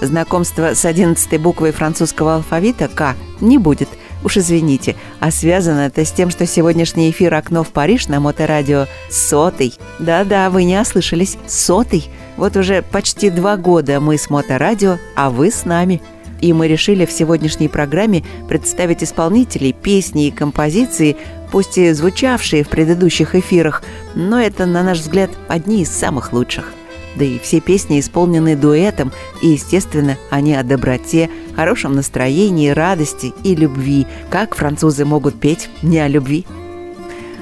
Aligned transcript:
Знакомство 0.00 0.74
с 0.74 0.84
одиннадцатой 0.84 1.38
буквой 1.38 1.72
французского 1.72 2.36
алфавита 2.36 2.88
«К» 2.88 3.14
не 3.40 3.58
будет. 3.58 3.88
Уж 4.24 4.38
извините, 4.38 4.96
а 5.20 5.30
связано 5.30 5.80
это 5.80 6.04
с 6.04 6.12
тем, 6.12 6.30
что 6.30 6.46
сегодняшний 6.46 7.10
эфир 7.10 7.34
«Окно 7.34 7.64
в 7.64 7.68
Париж» 7.68 8.08
на 8.08 8.20
Моторадио 8.20 8.86
сотый. 9.10 9.74
Да-да, 9.98 10.50
вы 10.50 10.64
не 10.64 10.80
ослышались, 10.80 11.36
сотый. 11.46 12.08
Вот 12.36 12.56
уже 12.56 12.82
почти 12.82 13.30
два 13.30 13.56
года 13.56 14.00
мы 14.00 14.18
с 14.18 14.30
Моторадио, 14.30 14.98
а 15.16 15.30
вы 15.30 15.50
с 15.50 15.64
нами– 15.64 16.00
и 16.40 16.52
мы 16.52 16.68
решили 16.68 17.04
в 17.04 17.12
сегодняшней 17.12 17.68
программе 17.68 18.24
представить 18.48 19.02
исполнителей, 19.02 19.72
песни 19.72 20.26
и 20.26 20.30
композиции, 20.30 21.16
пусть 21.50 21.78
и 21.78 21.92
звучавшие 21.92 22.64
в 22.64 22.68
предыдущих 22.68 23.34
эфирах, 23.34 23.82
но 24.14 24.40
это, 24.40 24.66
на 24.66 24.82
наш 24.82 24.98
взгляд, 24.98 25.30
одни 25.48 25.82
из 25.82 25.90
самых 25.90 26.32
лучших. 26.32 26.72
Да 27.16 27.24
и 27.24 27.38
все 27.38 27.60
песни 27.60 28.00
исполнены 28.00 28.56
дуэтом, 28.56 29.12
и, 29.42 29.48
естественно, 29.48 30.16
они 30.30 30.54
о 30.54 30.62
доброте, 30.62 31.30
хорошем 31.56 31.94
настроении, 31.94 32.68
радости 32.70 33.32
и 33.44 33.54
любви. 33.54 34.06
Как 34.30 34.54
французы 34.54 35.04
могут 35.04 35.40
петь 35.40 35.68
не 35.82 35.98
о 35.98 36.08
любви? 36.08 36.46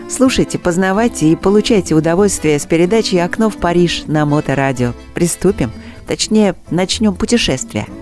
Слушайте, 0.08 0.58
познавайте 0.58 1.30
и 1.30 1.36
получайте 1.36 1.94
удовольствие 1.94 2.58
с 2.58 2.66
передачей 2.66 3.18
«Окно 3.18 3.50
в 3.50 3.56
Париж» 3.56 4.04
на 4.06 4.24
Моторадио. 4.24 4.92
Приступим. 5.14 5.72
Точнее, 6.06 6.54
начнем 6.70 7.14
путешествие– 7.14 7.86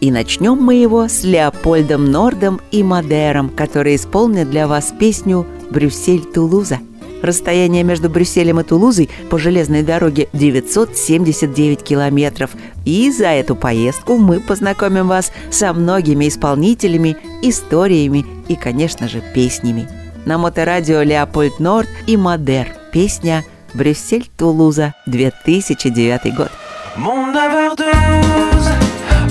и 0.00 0.10
начнем 0.10 0.56
мы 0.56 0.74
его 0.74 1.08
с 1.08 1.24
Леопольдом 1.24 2.10
Нордом 2.10 2.60
и 2.70 2.82
Мадером, 2.82 3.50
которые 3.50 3.96
исполнят 3.96 4.50
для 4.50 4.66
вас 4.66 4.94
песню 4.98 5.46
«Брюссель-Тулуза». 5.70 6.78
Расстояние 7.22 7.82
между 7.82 8.08
Брюсселем 8.08 8.60
и 8.60 8.64
Тулузой 8.64 9.10
по 9.28 9.38
железной 9.38 9.82
дороге 9.82 10.28
979 10.32 11.82
километров. 11.82 12.50
И 12.84 13.10
за 13.10 13.28
эту 13.28 13.56
поездку 13.56 14.16
мы 14.16 14.40
познакомим 14.40 15.08
вас 15.08 15.32
со 15.50 15.72
многими 15.72 16.28
исполнителями, 16.28 17.16
историями 17.42 18.24
и, 18.48 18.56
конечно 18.56 19.08
же, 19.08 19.22
песнями. 19.34 19.88
На 20.24 20.38
моторадио 20.38 21.02
Леопольд 21.02 21.60
Норд 21.60 21.88
и 22.06 22.16
Мадер. 22.16 22.68
Песня 22.92 23.44
«Брюссель-Тулуза», 23.74 24.94
2009 25.06 26.34
год. 26.34 26.50
Mon 26.96 27.32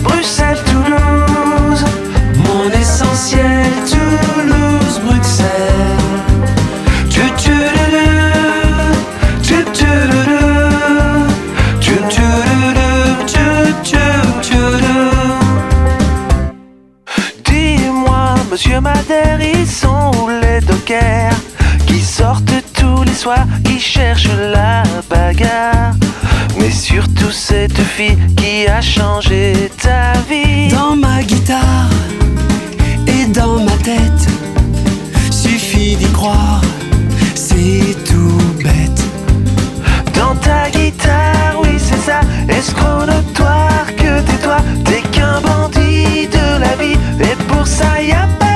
Bruxelles, 0.03 0.63
Toulouse, 0.65 1.83
mon 2.37 2.71
essentiel, 2.71 3.67
Toulouse, 3.85 4.99
Ils 19.41 19.67
sont 19.67 20.11
où 20.21 20.29
les 20.29 20.61
dockers 20.61 21.33
qui 21.85 21.99
sortent 21.99 22.63
tous 22.73 23.03
les 23.03 23.13
soirs, 23.13 23.45
qui 23.65 23.77
cherchent 23.77 24.29
la 24.53 24.83
bagarre? 25.09 25.95
Mais 26.57 26.71
surtout 26.71 27.31
cette 27.31 27.77
fille 27.77 28.17
qui 28.37 28.67
a 28.67 28.79
changé 28.79 29.69
ta 29.81 30.13
vie. 30.29 30.69
Dans 30.69 30.95
ma 30.95 31.21
guitare 31.23 31.89
et 33.05 33.25
dans 33.25 33.59
ma 33.59 33.77
tête, 33.83 34.27
suffit 35.29 35.97
d'y 35.97 36.09
croire, 36.13 36.61
c'est 37.35 37.95
tout 38.05 38.41
bête. 38.63 39.03
Dans 40.13 40.35
ta 40.35 40.69
guitare, 40.69 41.59
oui 41.61 41.77
c'est 41.77 42.01
ça, 42.09 42.21
escroc 42.47 43.05
notoire 43.05 43.87
que 43.97 44.21
t'es 44.21 44.37
toi, 44.41 44.59
t'es 44.85 45.01
qu'un 45.11 45.41
bandit 45.41 46.27
de 46.31 46.59
la 46.61 46.75
vie, 46.77 46.97
et 47.19 47.35
pour 47.49 47.67
ça 47.67 48.01
y 48.01 48.11
a 48.13 48.27
pas 48.39 48.48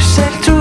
seul 0.00 0.40
tout 0.40 0.59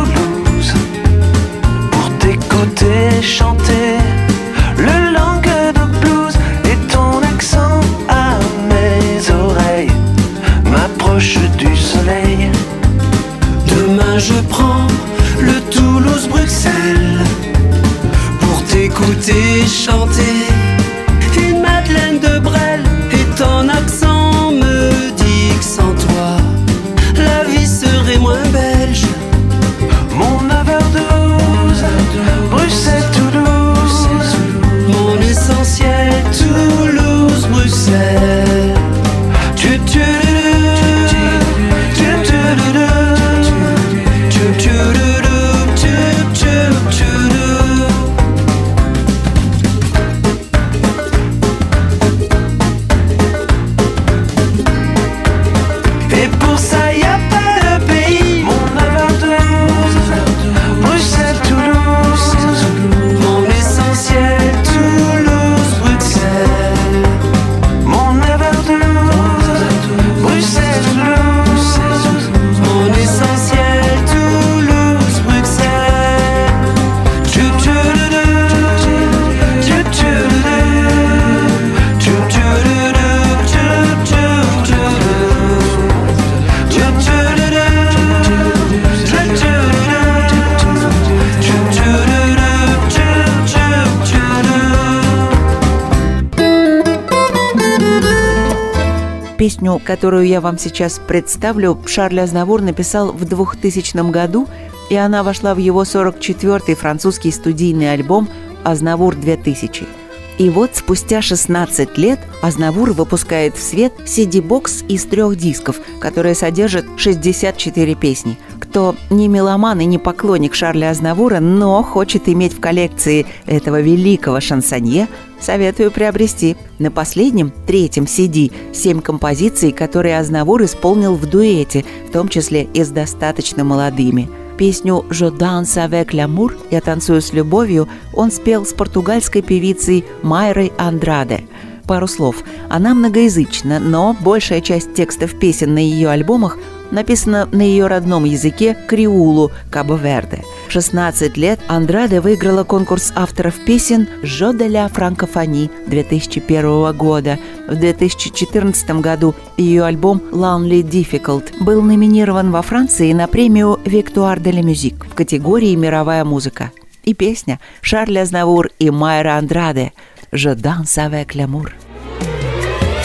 Песню, 99.59 99.81
которую 99.83 100.25
я 100.25 100.39
вам 100.39 100.57
сейчас 100.57 101.01
представлю, 101.05 101.77
Шарль 101.85 102.21
Азнавур 102.21 102.61
написал 102.61 103.11
в 103.11 103.25
2000 103.25 104.09
году, 104.09 104.47
и 104.89 104.95
она 104.95 105.21
вошла 105.21 105.53
в 105.53 105.57
его 105.57 105.83
44-й 105.83 106.75
французский 106.75 107.29
студийный 107.29 107.91
альбом 107.91 108.29
«Азнавур 108.63 109.15
2000». 109.15 109.98
И 110.39 110.49
вот 110.49 110.71
спустя 110.73 111.21
16 111.21 111.97
лет 111.97 112.17
Азнавур 112.41 112.93
выпускает 112.93 113.57
в 113.57 113.61
свет 113.61 113.91
CD-бокс 114.05 114.85
из 114.87 115.03
трех 115.03 115.35
дисков, 115.35 115.81
которые 115.99 116.33
содержат 116.33 116.85
64 116.95 117.95
песни. 117.95 118.37
Кто 118.57 118.95
не 119.09 119.27
меломан 119.27 119.81
и 119.81 119.85
не 119.85 119.97
поклонник 119.97 120.55
Шарля 120.55 120.91
Азнавура, 120.91 121.41
но 121.41 121.83
хочет 121.83 122.29
иметь 122.29 122.53
в 122.53 122.61
коллекции 122.61 123.25
этого 123.45 123.81
великого 123.81 124.39
шансонье, 124.39 125.09
советую 125.41 125.91
приобрести. 125.91 126.55
На 126.77 126.89
последнем, 126.89 127.51
третьем 127.67 128.05
CD, 128.05 128.53
семь 128.73 129.01
композиций, 129.01 129.73
которые 129.73 130.19
Азнавур 130.19 130.63
исполнил 130.63 131.15
в 131.15 131.25
дуэте, 131.29 131.83
в 132.07 132.13
том 132.13 132.29
числе 132.29 132.63
и 132.63 132.81
с 132.81 132.89
достаточно 132.89 133.65
молодыми– 133.65 134.29
Песню 134.59 135.05
«Je 135.09 135.29
danse 135.29 135.77
avec 135.77 136.11
l'amour» 136.11 136.51
«Я 136.69 136.81
танцую 136.81 137.21
с 137.21 137.31
любовью» 137.31 137.87
он 138.13 138.29
спел 138.29 138.65
с 138.65 138.73
португальской 138.73 139.41
певицей 139.41 140.03
Майрой 140.21 140.73
Андраде. 140.77 141.45
Пару 141.87 142.07
слов. 142.07 142.43
Она 142.67 142.93
многоязычна, 142.93 143.79
но 143.79 144.17
большая 144.19 144.59
часть 144.59 144.93
текстов 144.93 145.39
песен 145.39 145.75
на 145.75 145.79
ее 145.79 146.09
альбомах 146.09 146.57
написана 146.91 147.47
на 147.51 147.61
ее 147.61 147.87
родном 147.87 148.25
языке 148.25 148.75
криулу 148.87 149.51
Кабо-Верде. 149.71 150.43
В 150.67 150.71
16 150.71 151.37
лет 151.37 151.59
Андраде 151.67 152.21
выиграла 152.21 152.63
конкурс 152.63 153.11
авторов 153.15 153.55
песен 153.65 154.07
«Жо 154.23 154.53
де 154.53 154.67
ля 154.67 154.87
франкофони» 154.87 155.69
2001 155.87 156.95
года. 156.95 157.39
В 157.67 157.75
2014 157.75 158.89
году 159.01 159.35
ее 159.57 159.83
альбом 159.83 160.21
«Lonely 160.31 160.83
Difficult» 160.83 161.63
был 161.63 161.81
номинирован 161.81 162.51
во 162.51 162.61
Франции 162.61 163.13
на 163.13 163.27
премию 163.27 163.79
«Victoire 163.85 164.39
de 164.39 164.51
la 164.51 164.61
Musique» 164.61 165.07
в 165.09 165.15
категории 165.15 165.75
«Мировая 165.75 166.23
музыка». 166.23 166.71
И 167.03 167.13
песня 167.13 167.59
Шарль 167.81 168.19
Азнавур 168.19 168.69
и 168.77 168.89
Майра 168.91 169.37
Андраде 169.37 169.93
«Je 170.31 170.53
danse 170.53 170.97
avec 170.97 171.33
l'amour». 171.33 171.71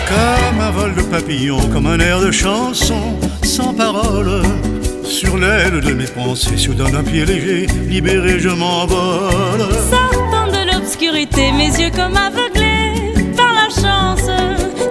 Comme 0.07 0.61
un 0.61 0.71
vol 0.71 0.95
de 0.95 1.03
papillon, 1.03 1.59
comme 1.73 1.87
un 1.87 1.99
air 1.99 2.21
de 2.21 2.31
chanson, 2.31 3.19
sans 3.55 3.73
parole. 3.73 4.43
Sur 5.05 5.37
l'aile 5.37 5.81
de 5.81 5.93
mes 5.95 6.07
pensées, 6.07 6.57
soudain 6.57 6.91
d'un 6.91 7.05
pied 7.05 7.25
léger, 7.25 7.67
libéré, 7.89 8.41
je 8.41 8.49
m'envole. 8.49 9.65
Sortant 9.95 10.49
de 10.49 10.73
l'obscurité, 10.73 11.53
mes 11.53 11.73
yeux 11.81 11.93
comme 11.95 12.17
aveuglés 12.17 13.15
par 13.37 13.53
la 13.61 13.69
chance, 13.83 14.29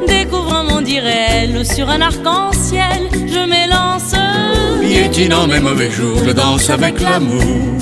découvrant 0.07 0.63
mon 0.63 0.77
réel 0.77 1.65
sur 1.65 1.89
un 1.89 1.99
arc-en-ciel, 1.99 3.01
je 3.11 3.41
m'élance. 3.51 4.13
Piétinant 4.81 5.45
mes 5.45 5.59
mauvais 5.59 5.91
jours, 5.91 6.19
je 6.25 6.31
danse 6.31 6.69
avec 6.69 7.01
l'amour. 7.01 7.73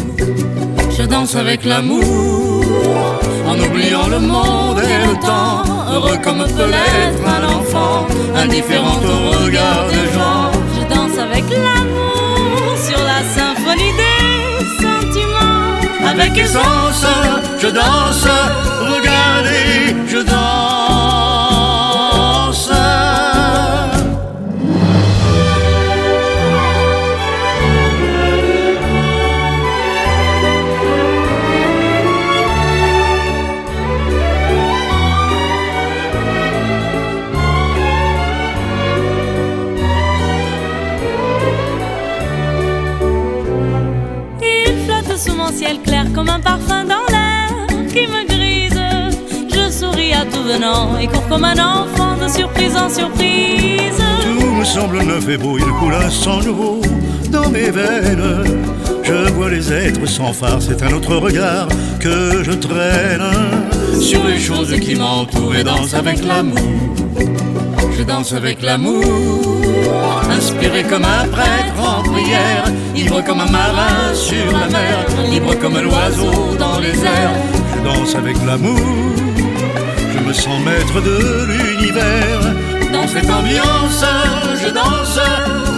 Je 0.97 1.03
danse 1.03 1.35
avec 1.35 1.63
l'amour, 1.63 2.65
en 3.47 3.57
oubliant 3.59 4.07
le 4.07 4.19
monde 4.19 4.79
et 4.79 5.07
le 5.07 5.13
temps, 5.19 5.63
heureux 5.93 6.17
comme 6.23 6.43
peut 6.57 6.71
l'être 6.75 7.23
un 7.37 7.43
enfant, 7.59 8.07
indifférent 8.35 8.99
au 9.03 9.43
regard 9.43 9.85
des 9.89 10.10
Avec 16.31 16.45
essence, 16.45 17.05
je 17.59 17.67
danse, 17.67 18.25
regardez, 18.79 19.10
et 50.99 51.07
cours 51.07 51.27
comme 51.29 51.45
un 51.45 51.53
enfant 51.53 52.17
de 52.21 52.27
surprise 52.27 52.75
en 52.75 52.89
surprise. 52.89 54.03
Tout 54.21 54.53
me 54.53 54.65
semble 54.65 55.01
neuf 55.03 55.27
et 55.29 55.37
beau, 55.37 55.57
il 55.57 55.63
coule 55.63 55.93
un 55.93 56.09
sang 56.09 56.41
nouveau 56.41 56.81
dans 57.29 57.49
mes 57.49 57.71
veines. 57.71 58.43
Je 59.03 59.31
vois 59.31 59.49
les 59.49 59.71
êtres 59.71 60.05
sans 60.07 60.33
phare, 60.33 60.61
c'est 60.61 60.83
un 60.83 60.91
autre 60.91 61.15
regard 61.15 61.67
que 61.99 62.43
je 62.43 62.51
traîne 62.51 63.31
sur 63.99 64.23
les 64.25 64.39
choses 64.39 64.77
qui 64.79 64.95
m'entourent 64.95 65.55
et 65.55 65.63
danse 65.63 65.93
avec 65.93 66.23
l'amour. 66.25 66.57
Je 67.97 68.03
danse 68.03 68.33
avec 68.33 68.61
l'amour, 68.61 69.61
inspiré 70.29 70.83
comme 70.83 71.05
un 71.05 71.27
prêtre 71.29 71.79
en 71.79 72.03
prière, 72.03 72.65
ivre 72.95 73.23
comme 73.23 73.39
un 73.39 73.51
marin 73.51 74.13
sur 74.13 74.51
la 74.51 74.67
mer, 74.67 75.05
libre 75.29 75.55
comme 75.61 75.79
l'oiseau 75.79 76.55
dans 76.59 76.79
les 76.79 77.03
airs. 77.05 77.35
Je 77.73 77.89
danse 77.89 78.15
avec 78.15 78.35
l'amour, 78.45 78.79
me 80.31 80.35
sens 80.35 80.59
maître 80.63 81.01
de 81.01 81.45
l'univers. 81.51 82.41
Dans 82.93 83.07
cette 83.07 83.29
ambiance, 83.29 84.05
je 84.63 84.69
danse, 84.69 85.19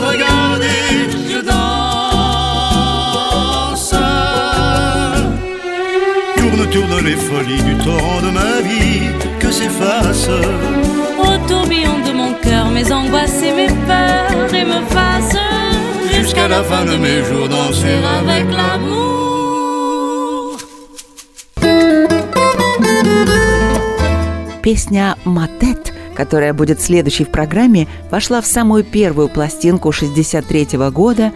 regardez, 0.08 1.10
je 1.34 1.40
danse. 1.42 1.94
Tourne, 6.38 6.66
tourne 6.70 6.98
les 7.04 7.16
folies 7.16 7.64
du 7.64 7.76
torrent 7.78 8.22
de 8.22 8.30
ma 8.30 8.62
vie 8.70 9.02
que 9.40 9.50
s'efface. 9.50 10.30
Au 11.18 11.34
tourbillon 11.48 11.98
de 12.08 12.12
mon 12.12 12.34
cœur, 12.34 12.66
mes 12.70 12.92
angoisses 12.92 13.42
et 13.42 13.54
mes 13.60 13.72
peurs 13.88 14.54
et 14.54 14.66
me 14.66 14.82
fassent 14.96 15.42
Jusqu'à 16.16 16.48
la 16.48 16.62
fin 16.64 16.86
de 16.86 16.96
mes 16.98 17.24
jours, 17.26 17.50
danser 17.50 17.98
avec 18.20 18.46
l'amour. 18.52 19.03
Песня 24.64 25.18
«Матет», 25.26 25.94
которая 26.16 26.54
будет 26.54 26.80
следующей 26.80 27.26
в 27.26 27.30
программе, 27.32 27.86
вошла 28.10 28.40
в 28.40 28.48
самую 28.48 28.86
первую 28.86 29.28
пластинку 29.28 29.92
63 29.92 30.78
года 30.90 31.34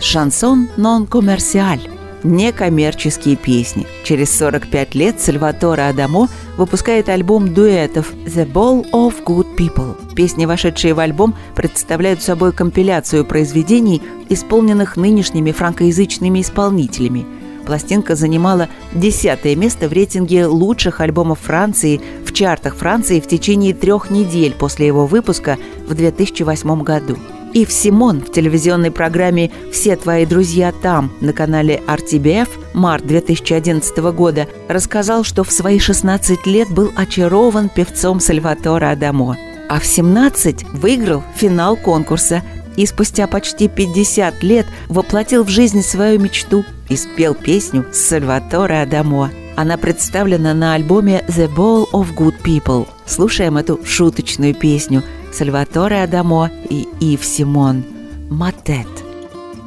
«Шансон 0.00 0.70
нон 0.78 1.06
коммерциаль»– 1.06 1.86
некоммерческие 2.22 3.36
песни. 3.36 3.86
Через 4.02 4.34
45 4.38 4.94
лет 4.94 5.20
Сальваторе 5.20 5.82
Адамо 5.82 6.30
выпускает 6.56 7.10
альбом 7.10 7.52
дуэтов 7.52 8.14
«The 8.24 8.50
Ball 8.50 8.90
of 8.92 9.22
Good 9.26 9.58
People». 9.58 10.14
Песни, 10.14 10.46
вошедшие 10.46 10.94
в 10.94 11.00
альбом, 11.00 11.34
представляют 11.54 12.22
собой 12.22 12.54
компиляцию 12.54 13.26
произведений, 13.26 14.00
исполненных 14.30 14.96
нынешними 14.96 15.52
франкоязычными 15.52 16.40
исполнителями– 16.40 17.26
Пластинка 17.70 18.16
занимала 18.16 18.68
десятое 18.92 19.54
место 19.54 19.88
в 19.88 19.92
рейтинге 19.92 20.46
лучших 20.46 21.00
альбомов 21.00 21.38
Франции 21.38 22.00
в 22.26 22.32
чартах 22.32 22.74
Франции 22.74 23.20
в 23.20 23.28
течение 23.28 23.74
трех 23.74 24.10
недель 24.10 24.56
после 24.58 24.88
его 24.88 25.06
выпуска 25.06 25.56
в 25.86 25.94
2008 25.94 26.82
году. 26.82 27.16
Ив 27.54 27.70
Симон 27.70 28.22
в 28.22 28.32
телевизионной 28.32 28.90
программе 28.90 29.52
«Все 29.72 29.94
твои 29.94 30.26
друзья 30.26 30.72
там» 30.82 31.12
на 31.20 31.32
канале 31.32 31.80
RTBF 31.86 32.48
март 32.74 33.06
2011 33.06 33.96
года 33.98 34.48
рассказал, 34.68 35.22
что 35.22 35.44
в 35.44 35.52
свои 35.52 35.78
16 35.78 36.48
лет 36.48 36.68
был 36.70 36.90
очарован 36.96 37.68
певцом 37.68 38.18
Сальваторе 38.18 38.88
Адамо, 38.88 39.36
а 39.68 39.78
в 39.78 39.86
17 39.86 40.64
выиграл 40.72 41.22
финал 41.36 41.76
конкурса 41.76 42.42
и 42.76 42.86
спустя 42.86 43.26
почти 43.26 43.68
50 43.68 44.42
лет 44.42 44.66
воплотил 44.88 45.44
в 45.44 45.48
жизнь 45.48 45.82
свою 45.82 46.20
мечту 46.20 46.64
и 46.88 46.96
спел 46.96 47.34
песню 47.34 47.86
Сальваторе 47.92 48.82
Адамо. 48.82 49.30
Она 49.56 49.76
представлена 49.76 50.54
на 50.54 50.74
альбоме 50.74 51.24
«The 51.28 51.54
Ball 51.54 51.84
of 51.92 52.14
Good 52.14 52.42
People». 52.42 52.88
Слушаем 53.06 53.56
эту 53.56 53.80
шуточную 53.84 54.54
песню 54.54 55.02
Сальваторе 55.32 56.02
Адамо 56.02 56.50
и 56.68 56.88
Ив 57.00 57.24
Симон 57.24 57.84
«Матет». 58.30 58.88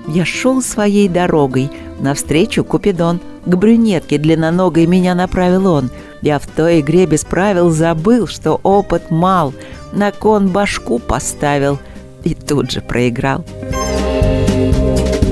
Я 0.07 0.25
шел 0.25 0.61
своей 0.61 1.07
дорогой, 1.07 1.69
навстречу 1.99 2.63
Купидон. 2.63 3.19
К 3.45 3.55
брюнетке 3.55 4.17
длинноногой 4.17 4.85
меня 4.85 5.15
направил 5.15 5.67
он. 5.67 5.89
Я 6.21 6.39
в 6.39 6.47
той 6.47 6.79
игре 6.79 7.05
без 7.05 7.23
правил 7.23 7.69
забыл, 7.69 8.27
что 8.27 8.59
опыт 8.63 9.11
мал. 9.11 9.53
На 9.91 10.11
кон 10.11 10.47
башку 10.47 10.99
поставил 10.99 11.79
и 12.24 12.34
тут 12.34 12.70
же 12.70 12.80
проиграл. 12.80 13.44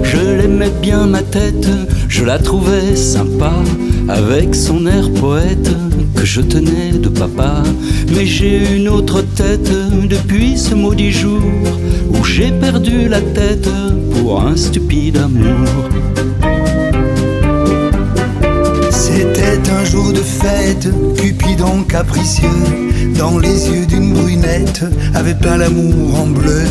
Je 0.04 0.18
l'aimais 0.38 0.72
bien 0.80 1.06
ma 1.06 1.22
tête, 1.22 1.68
je 2.08 2.24
la 2.24 2.38
trouvais 2.38 2.96
sympa, 2.96 3.52
avec 4.08 4.54
son 4.54 4.86
air 4.86 5.10
poète 5.12 5.70
que 6.14 6.24
je 6.24 6.40
tenais 6.40 6.92
de 6.92 7.08
papa. 7.08 7.62
Mais 8.14 8.24
j'ai 8.24 8.76
une 8.76 8.88
autre 8.88 9.22
tête 9.22 9.70
depuis 10.08 10.56
ce 10.56 10.74
maudit 10.74 11.12
jour 11.12 11.42
où 12.10 12.24
j'ai 12.24 12.50
perdu 12.50 13.08
la 13.08 13.20
tête 13.20 13.68
pour 14.12 14.40
un 14.40 14.56
stupide 14.56 15.18
amour. 15.18 15.66
C'était 19.63 19.75
un 19.75 19.85
jour 19.85 20.11
de 20.11 20.21
fête, 20.21 20.87
Cupidon 21.17 21.83
capricieux, 21.83 22.47
dans 23.15 23.37
les 23.37 23.69
yeux 23.69 23.85
d'une 23.85 24.11
brunette, 24.11 24.83
avait 25.13 25.35
peint 25.35 25.57
l'amour 25.57 26.19
en 26.19 26.25
bleu. 26.25 26.63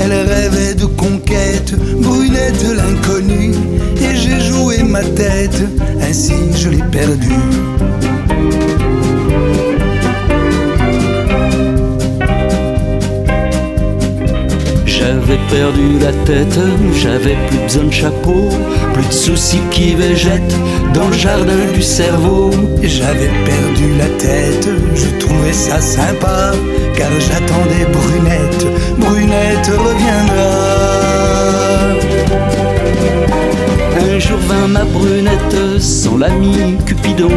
Elle 0.00 0.12
rêvait 0.12 0.74
de 0.74 0.86
conquête, 0.86 1.74
brunette 2.00 2.64
l'inconnue, 2.74 3.52
et 4.00 4.16
j'ai 4.16 4.40
joué 4.40 4.82
ma 4.82 5.02
tête, 5.02 5.62
ainsi 6.00 6.32
je 6.56 6.70
l'ai 6.70 6.82
perdue. 6.90 7.28
J'avais 15.28 15.44
perdu 15.50 15.98
la 15.98 16.12
tête, 16.24 16.58
j'avais 16.94 17.36
plus 17.48 17.58
besoin 17.58 17.84
de 17.84 17.92
chapeau, 17.92 18.48
plus 18.94 19.06
de 19.06 19.12
soucis 19.12 19.60
qui 19.70 19.94
végètent 19.94 20.56
dans 20.94 21.08
le 21.08 21.12
jardin 21.12 21.70
du 21.74 21.82
cerveau. 21.82 22.50
J'avais 22.82 23.28
perdu 23.44 23.94
la 23.98 24.08
tête, 24.16 24.66
je 24.94 25.18
trouvais 25.18 25.52
ça 25.52 25.82
sympa, 25.82 26.52
car 26.96 27.10
j'attendais 27.20 27.84
Brunette, 27.92 28.66
Brunette 28.96 29.70
reviendra. 29.76 30.50
Un 34.00 34.18
jour 34.18 34.38
vint 34.48 34.68
ma 34.68 34.84
brunette, 34.84 35.78
son 35.78 36.16
l'ami 36.16 36.78
Cupidon. 36.86 37.28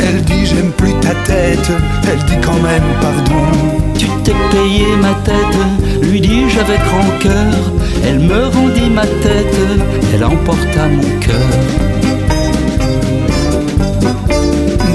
Elle 0.00 0.22
dit 0.22 0.46
j'aime 0.46 0.72
plus 0.72 0.94
ta 0.94 1.14
tête, 1.26 1.70
elle 2.10 2.24
dit 2.24 2.40
quand 2.40 2.54
même 2.54 2.88
pardon. 3.02 3.87
Tu 3.98 4.06
t'es 4.24 4.32
payé 4.50 4.86
ma 5.00 5.14
tête, 5.24 5.58
lui 6.02 6.20
dis-je 6.20 6.58
avec 6.60 6.80
rancœur. 6.80 7.72
Elle 8.06 8.20
me 8.20 8.46
rendit 8.46 8.90
ma 8.90 9.06
tête, 9.06 9.56
elle 10.14 10.24
emporta 10.24 10.86
mon 10.88 11.02
cœur. 11.20 11.50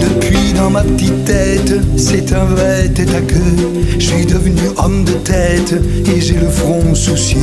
Depuis 0.02 0.54
dans 0.54 0.70
ma 0.70 0.82
petite 0.82 1.26
tête, 1.26 1.74
c'est 1.98 2.34
un 2.34 2.46
vrai 2.46 2.90
tête 2.90 3.14
à 3.14 3.22
queue. 3.22 3.84
Je 4.00 4.06
suis 4.06 4.26
devenu 4.26 4.62
homme 4.78 5.04
de 5.04 5.14
tête 5.14 5.76
et 6.08 6.22
j'ai 6.22 6.36
le 6.36 6.48
front 6.48 6.96
soucieux. 6.96 7.40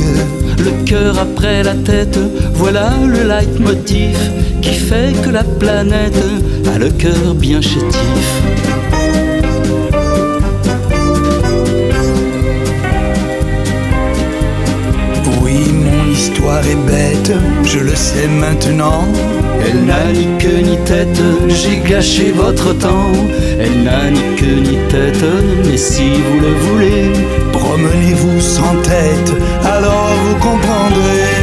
Le 0.57 0.83
cœur 0.85 1.17
après 1.19 1.63
la 1.63 1.75
tête, 1.75 2.19
voilà 2.55 2.91
le 3.07 3.27
leitmotiv 3.27 4.17
qui 4.61 4.73
fait 4.73 5.13
que 5.23 5.29
la 5.29 5.43
planète 5.43 6.23
a 6.73 6.77
le 6.77 6.89
cœur 6.89 7.35
bien 7.35 7.61
chétif. 7.61 8.41
Est 16.59 16.75
bête, 16.75 17.31
je 17.63 17.79
le 17.79 17.95
sais 17.95 18.27
maintenant. 18.27 19.05
Elle 19.65 19.85
n'a 19.85 20.11
ni 20.11 20.27
queue 20.39 20.61
ni 20.61 20.77
tête, 20.85 21.21
j'ai 21.47 21.77
gâché 21.89 22.31
votre 22.31 22.73
temps. 22.73 23.11
Elle 23.59 23.83
n'a 23.83 24.09
ni 24.09 24.35
queue 24.35 24.59
ni 24.59 24.77
tête, 24.89 25.25
mais 25.65 25.77
si 25.77 26.09
vous 26.09 26.39
le 26.39 26.53
voulez, 26.65 27.11
Promenez-vous 27.51 28.41
sans 28.41 28.75
tête, 28.81 29.33
alors 29.63 30.09
vous 30.25 30.35
comprendrez. 30.35 31.40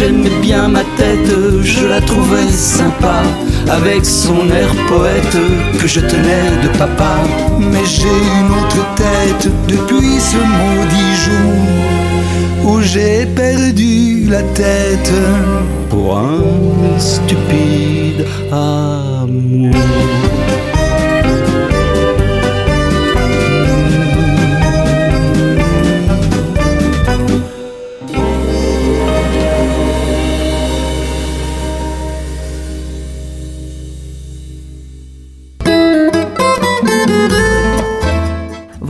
J'aimais 0.00 0.40
bien 0.40 0.68
ma 0.68 0.84
tête, 0.96 1.32
je 1.62 1.86
la 1.86 2.00
trouvais 2.00 2.50
sympa, 2.50 3.22
avec 3.68 4.04
son 4.04 4.48
air 4.60 4.70
poète 4.88 5.36
que 5.78 5.86
je 5.86 6.00
tenais 6.00 6.50
de 6.62 6.68
papa. 6.78 7.16
Mais 7.58 7.84
j'ai 7.84 8.18
une 8.40 8.50
autre 8.60 8.82
tête 8.96 9.48
depuis 9.68 10.18
ce 10.18 10.38
maudit 10.58 11.14
jour 11.24 12.72
où 12.72 12.80
j'ai 12.80 13.26
perdu 13.26 14.26
la 14.28 14.42
tête. 14.42 15.12
Pour 15.90 16.18
un 16.18 16.98
stupide 16.98 18.24
amour. 18.52 19.74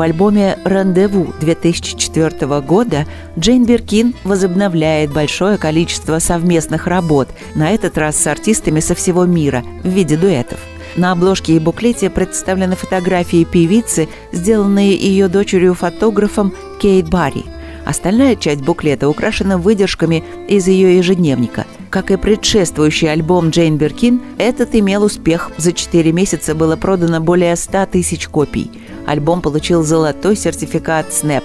В 0.00 0.02
альбоме 0.02 0.56
«Рандеву» 0.64 1.34
2004 1.40 2.62
года 2.62 3.06
Джейн 3.38 3.66
Биркин 3.66 4.14
возобновляет 4.24 5.12
большое 5.12 5.58
количество 5.58 6.20
совместных 6.20 6.86
работ, 6.86 7.28
на 7.54 7.68
этот 7.70 7.98
раз 7.98 8.16
с 8.16 8.26
артистами 8.26 8.80
со 8.80 8.94
всего 8.94 9.26
мира 9.26 9.62
в 9.84 9.88
виде 9.88 10.16
дуэтов. 10.16 10.58
На 10.96 11.12
обложке 11.12 11.54
и 11.54 11.58
буклете 11.58 12.08
представлены 12.08 12.76
фотографии 12.76 13.44
певицы, 13.44 14.08
сделанные 14.32 14.96
ее 14.96 15.28
дочерью-фотографом 15.28 16.54
Кейт 16.80 17.10
Барри. 17.10 17.44
Остальная 17.84 18.36
часть 18.36 18.62
буклета 18.62 19.06
украшена 19.06 19.58
выдержками 19.58 20.24
из 20.48 20.66
ее 20.66 20.96
ежедневника. 20.96 21.66
Как 21.90 22.10
и 22.10 22.16
предшествующий 22.16 23.12
альбом 23.12 23.50
Джейн 23.50 23.76
Биркин, 23.76 24.22
этот 24.38 24.74
имел 24.74 25.02
успех. 25.02 25.50
За 25.58 25.72
4 25.72 26.10
месяца 26.12 26.54
было 26.54 26.76
продано 26.76 27.20
более 27.20 27.54
100 27.54 27.86
тысяч 27.86 28.28
копий. 28.28 28.70
Альбом 29.06 29.42
получил 29.42 29.82
золотой 29.82 30.36
сертификат 30.36 31.06
Snap. 31.08 31.44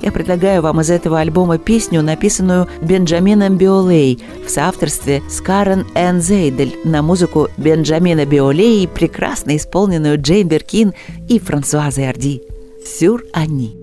Я 0.00 0.12
предлагаю 0.12 0.62
вам 0.62 0.80
из 0.80 0.90
этого 0.90 1.20
альбома 1.20 1.58
песню, 1.58 2.02
написанную 2.02 2.68
Бенджамином 2.80 3.58
Биолей 3.58 4.18
в 4.46 4.50
соавторстве 4.50 5.22
с 5.28 5.40
Карен 5.40 5.86
Энн 5.94 6.22
Зейдель 6.22 6.76
на 6.84 7.02
музыку 7.02 7.48
Бенджамина 7.58 8.24
Биолей, 8.24 8.88
прекрасно 8.88 9.56
исполненную 9.56 10.20
Джейн 10.20 10.48
Беркин 10.48 10.94
и 11.28 11.38
Франсуазой 11.38 12.08
Арди. 12.08 12.42
«Сюр 12.84 13.24
Ани». 13.32 13.80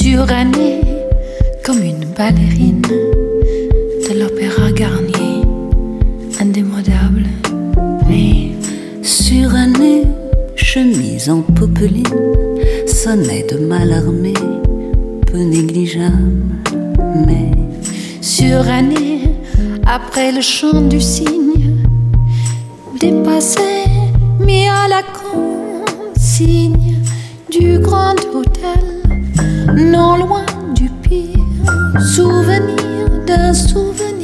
surannée 0.00 0.80
comme 1.64 1.82
une 1.82 2.04
ballerine 2.16 3.09
chemise 10.72 11.28
en 11.28 11.42
popeline, 11.42 12.04
sonnet 12.86 13.44
de 13.50 13.58
malarmé, 13.58 14.34
peu 15.26 15.38
négligeable, 15.38 16.44
mais 17.26 17.50
surannée 18.20 19.22
après 19.84 20.30
le 20.30 20.40
chant 20.40 20.82
du 20.82 21.00
cygne, 21.00 21.82
dépassé, 23.00 23.84
mis 24.38 24.68
à 24.68 24.86
la 24.86 25.02
consigne 25.20 26.98
du 27.50 27.80
grand 27.80 28.20
hôtel 28.32 28.84
non 29.74 30.18
loin 30.18 30.46
du 30.76 30.88
pire 31.02 32.00
souvenir 32.14 33.08
d'un 33.26 33.52
souvenir 33.52 34.19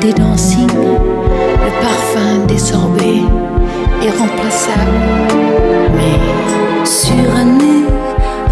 des 0.00 0.12
dancing 0.12 0.68
le 0.68 1.70
parfum 1.82 2.46
des 2.46 2.58
sorbets 2.58 3.24
irremplaçable 4.00 4.92
mais 5.96 6.86
suranné 6.86 7.84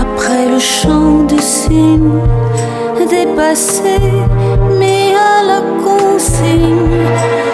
après 0.00 0.48
le 0.48 0.58
chant 0.58 1.22
du 1.24 1.38
cygne 1.38 2.10
dépassé, 3.08 3.98
mais 4.78 5.14
à 5.14 5.42
la 5.46 5.60
consigne 5.84 7.45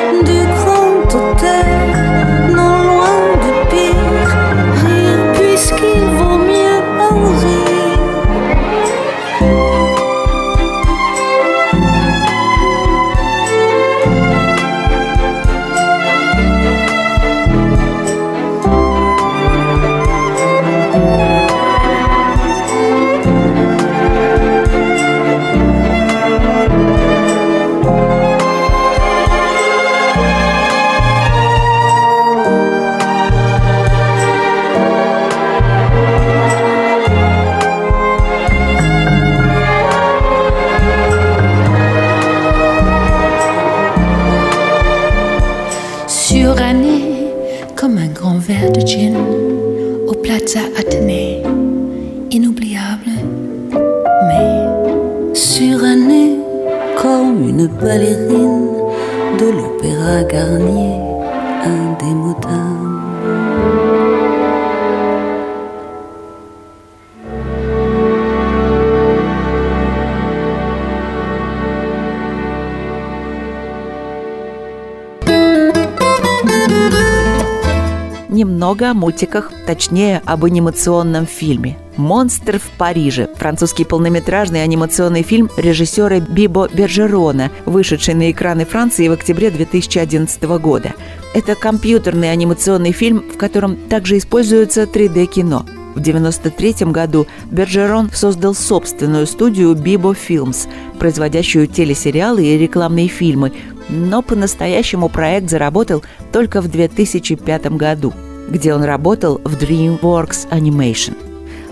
мультиках, 79.13 79.53
точнее, 79.67 80.23
об 80.25 80.45
анимационном 80.45 81.27
фильме. 81.27 81.77
«Монстр 81.97 82.59
в 82.59 82.79
Париже»– 82.79 83.29
французский 83.37 83.85
полнометражный 83.85 84.63
анимационный 84.63 85.23
фильм 85.23 85.51
режиссера 85.59 86.21
Бибо 86.21 86.69
Бержерона, 86.73 87.51
вышедший 87.67 88.15
на 88.15 88.31
экраны 88.31 88.65
Франции 88.65 89.09
в 89.09 89.13
октябре 89.13 89.51
2011 89.51 90.43
года. 90.59 90.95
Это 91.35 91.55
компьютерный 91.55 92.33
анимационный 92.33 92.93
фильм, 92.93 93.23
в 93.35 93.37
котором 93.37 93.77
также 93.77 94.17
используется 94.17 94.85
3D-кино. 94.85 95.67
В 95.95 96.01
1993 96.01 96.91
году 96.91 97.27
Бержерон 97.51 98.11
создал 98.15 98.55
собственную 98.55 99.27
студию 99.27 99.75
Bibo 99.75 100.17
Films, 100.17 100.67
производящую 100.99 101.67
телесериалы 101.67 102.43
и 102.47 102.57
рекламные 102.57 103.09
фильмы, 103.09 103.53
но 103.91 104.23
по-настоящему 104.23 105.11
проект 105.11 105.51
заработал 105.51 106.03
только 106.33 106.63
в 106.63 106.71
2005 106.71 107.77
году, 107.77 108.15
где 108.53 108.75
он 108.75 108.85
работал 108.85 109.41
в 109.45 109.55
DreamWorks 109.55 110.51
Animation. 110.51 111.17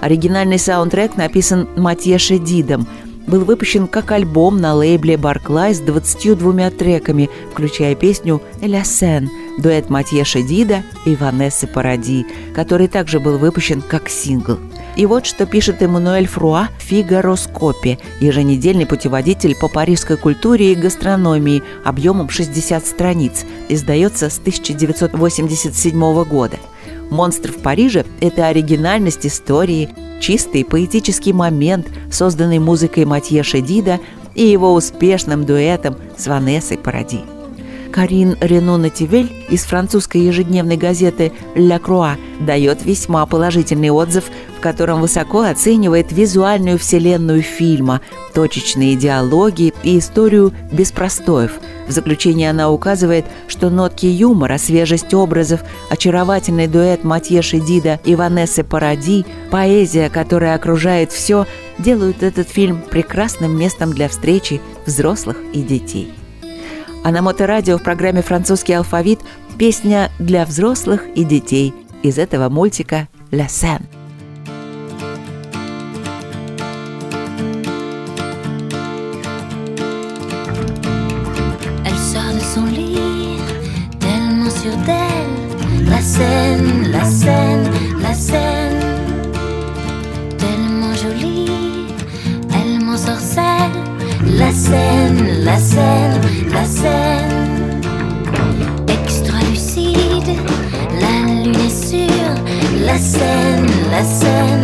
Оригинальный 0.00 0.58
саундтрек 0.58 1.16
написан 1.16 1.68
Матье 1.76 2.18
Шедидом, 2.18 2.86
был 3.26 3.44
выпущен 3.44 3.86
как 3.86 4.10
альбом 4.10 4.60
на 4.60 4.74
лейбле 4.74 5.14
Barclay 5.14 5.74
с 5.74 5.80
22 5.80 6.70
треками, 6.70 7.30
включая 7.52 7.94
песню 7.94 8.42
«Ля 8.60 8.82
Сен», 8.82 9.30
дуэт 9.58 9.88
Матье 9.90 10.24
Шедида 10.24 10.82
и 11.06 11.14
Ванессы 11.14 11.66
Паради, 11.66 12.26
который 12.54 12.88
также 12.88 13.20
был 13.20 13.38
выпущен 13.38 13.82
как 13.82 14.08
сингл. 14.08 14.58
И 14.96 15.06
вот 15.06 15.24
что 15.24 15.46
пишет 15.46 15.82
Эммануэль 15.82 16.26
Фруа 16.26 16.68
в 16.78 16.82
«Фигароскопе»– 16.82 17.98
еженедельный 18.20 18.86
путеводитель 18.86 19.54
по 19.54 19.68
парижской 19.68 20.16
культуре 20.16 20.72
и 20.72 20.74
гастрономии 20.74 21.62
объемом 21.84 22.28
60 22.28 22.84
страниц, 22.84 23.44
издается 23.68 24.28
с 24.28 24.38
1987 24.38 26.24
года. 26.24 26.56
«Монстр 27.10 27.52
в 27.52 27.58
Париже»– 27.58 28.04
это 28.20 28.46
оригинальность 28.46 29.26
истории, 29.26 29.90
чистый 30.20 30.64
поэтический 30.64 31.32
момент, 31.32 31.88
созданный 32.10 32.58
музыкой 32.58 33.04
Матье 33.04 33.42
Шедида 33.42 34.00
и 34.34 34.44
его 34.44 34.74
успешным 34.74 35.44
дуэтом 35.44 35.96
с 36.16 36.26
Ванессой 36.26 36.78
Паради. 36.78 37.20
Карин 37.90 38.36
Рено 38.40 38.76
Нативель 38.76 39.32
из 39.48 39.64
французской 39.64 40.20
ежедневной 40.22 40.76
газеты 40.76 41.32
«Ля 41.54 41.78
Круа» 41.78 42.16
дает 42.38 42.84
весьма 42.84 43.26
положительный 43.26 43.90
отзыв, 43.90 44.24
в 44.56 44.60
котором 44.60 45.00
высоко 45.00 45.42
оценивает 45.42 46.12
визуальную 46.12 46.78
вселенную 46.78 47.42
фильма, 47.42 48.00
точечные 48.34 48.96
диалоги 48.96 49.74
и 49.82 49.98
историю 49.98 50.52
без 50.70 50.92
простоев. 50.92 51.52
В 51.88 51.92
заключение 51.92 52.50
она 52.50 52.70
указывает, 52.70 53.24
что 53.48 53.70
нотки 53.70 54.06
юмора, 54.06 54.58
свежесть 54.58 55.12
образов, 55.12 55.62
очаровательный 55.90 56.68
дуэт 56.68 57.02
Матье 57.02 57.42
Шедида 57.42 57.98
и 58.04 58.14
Ванессы 58.14 58.62
Паради, 58.62 59.26
поэзия, 59.50 60.08
которая 60.08 60.54
окружает 60.54 61.10
все, 61.10 61.46
делают 61.78 62.22
этот 62.22 62.48
фильм 62.48 62.80
прекрасным 62.90 63.58
местом 63.58 63.92
для 63.92 64.08
встречи 64.08 64.60
взрослых 64.86 65.38
и 65.52 65.62
детей. 65.62 66.12
А 67.02 67.10
на 67.10 67.22
моторадио 67.22 67.78
в 67.78 67.82
программе 67.82 68.22
«Французский 68.22 68.74
алфавит» 68.74 69.20
песня 69.58 70.10
для 70.18 70.44
взрослых 70.44 71.06
и 71.14 71.24
детей 71.24 71.74
из 72.02 72.18
этого 72.18 72.48
мультика 72.48 73.08
«Ля 73.30 73.48
Сен». 73.48 73.80
La 85.86 86.06
scène, 86.06 86.88
la 86.90 87.04
scène, 87.04 87.70
la 88.00 88.14
scène. 88.14 88.80
Tellement 90.38 90.94
jolie, 90.94 91.86
elle 92.54 92.80
m'en 92.82 92.96
la 94.38 94.50
scène, 94.50 95.09
la 96.52 96.64
scène. 96.64 97.80
Extra 98.88 99.38
lucide, 99.50 100.36
la 101.00 101.26
lune 101.26 101.54
est 101.54 101.86
sûre. 101.88 102.34
La 102.84 102.96
scène, 102.98 103.66
la 103.90 104.02
scène, 104.02 104.59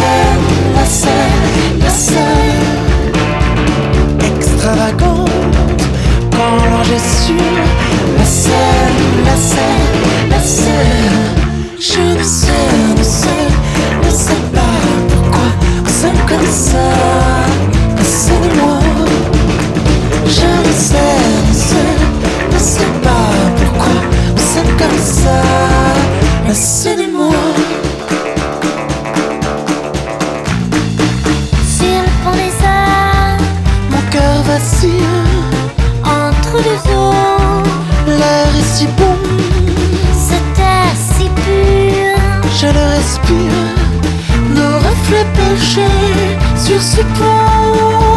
scène, 0.00 0.46
la 0.76 0.84
scène, 0.84 1.80
la. 1.80 1.90
Extravagante 4.36 5.30
quand 6.32 6.56
l'ange 6.70 6.90
est 6.90 7.08
sûr. 7.26 7.52
La 8.18 8.24
scène, 8.24 9.02
la 9.24 9.36
scène, 9.36 10.30
la 10.30 10.40
scène. 10.40 11.20
Je 11.78 12.02
ne 12.18 12.22
sais, 12.22 12.68
ne 12.98 13.02
sais, 13.02 13.48
ne 14.04 14.10
sais 14.10 14.42
pas 14.54 14.76
pourquoi 15.08 15.48
on 15.84 15.88
s'aime 15.88 16.20
comme 16.28 16.50
ça. 16.50 16.86
Moi. 18.56 18.78
Je 20.26 20.50
ne 20.68 20.72
sais, 20.72 21.18
ne 21.48 21.54
sais, 21.54 21.92
ne 22.52 22.58
sais 22.58 22.92
pas 23.02 23.30
pourquoi 23.56 23.96
on 24.32 24.38
s'aime 24.38 24.72
comme 24.78 24.98
ça. 24.98 25.38
La 26.46 26.54
Nos 44.54 44.78
reflets 44.78 45.26
penchés 45.34 46.38
sur 46.56 46.80
ce 46.80 47.00
pont. 47.18 48.09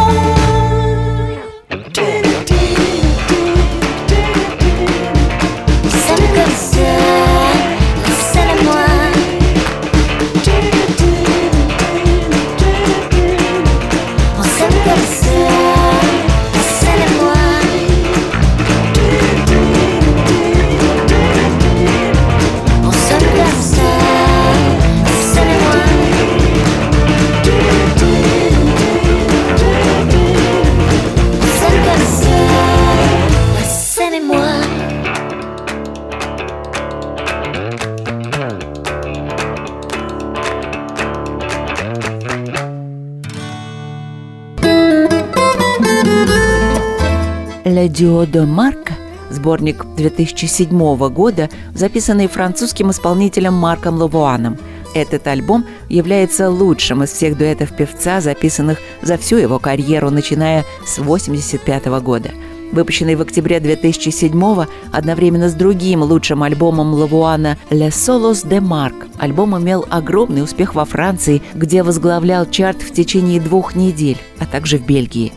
«Le 47.84 47.90
Duo 47.90 48.24
de 48.24 48.46
Marc» 48.46 48.92
сборник 49.30 49.84
2007 49.96 50.68
года, 51.10 51.50
записанный 51.74 52.28
французским 52.28 52.90
исполнителем 52.90 53.52
Марком 53.52 53.96
Лавуаном. 53.96 54.56
Этот 54.94 55.26
альбом 55.26 55.66
является 55.90 56.48
лучшим 56.48 57.02
из 57.02 57.10
всех 57.10 57.36
дуэтов 57.36 57.76
певца, 57.76 58.22
записанных 58.22 58.78
за 59.02 59.18
всю 59.18 59.36
его 59.36 59.58
карьеру, 59.58 60.08
начиная 60.10 60.64
с 60.86 60.98
1985 60.98 61.86
года– 62.02 62.30
выпущенный 62.72 63.14
в 63.14 63.22
октябре 63.22 63.60
2007 63.60 64.66
одновременно 64.92 65.48
с 65.48 65.54
другим 65.54 66.02
лучшим 66.02 66.42
альбомом 66.42 66.92
Лавуана 66.92 67.56
«Le 67.70 67.88
Solos 67.88 68.46
de 68.46 68.60
Marc». 68.60 69.08
Альбом 69.18 69.56
имел 69.58 69.86
огромный 69.90 70.42
успех 70.42 70.74
во 70.74 70.84
Франции, 70.84 71.42
где 71.54 71.82
возглавлял 71.82 72.46
чарт 72.46 72.82
в 72.82 72.92
течение 72.92 73.40
двух 73.40 73.74
недель, 73.74 74.18
а 74.38 74.46
также 74.46 74.78
в 74.78 74.86
Бельгии. 74.86 75.32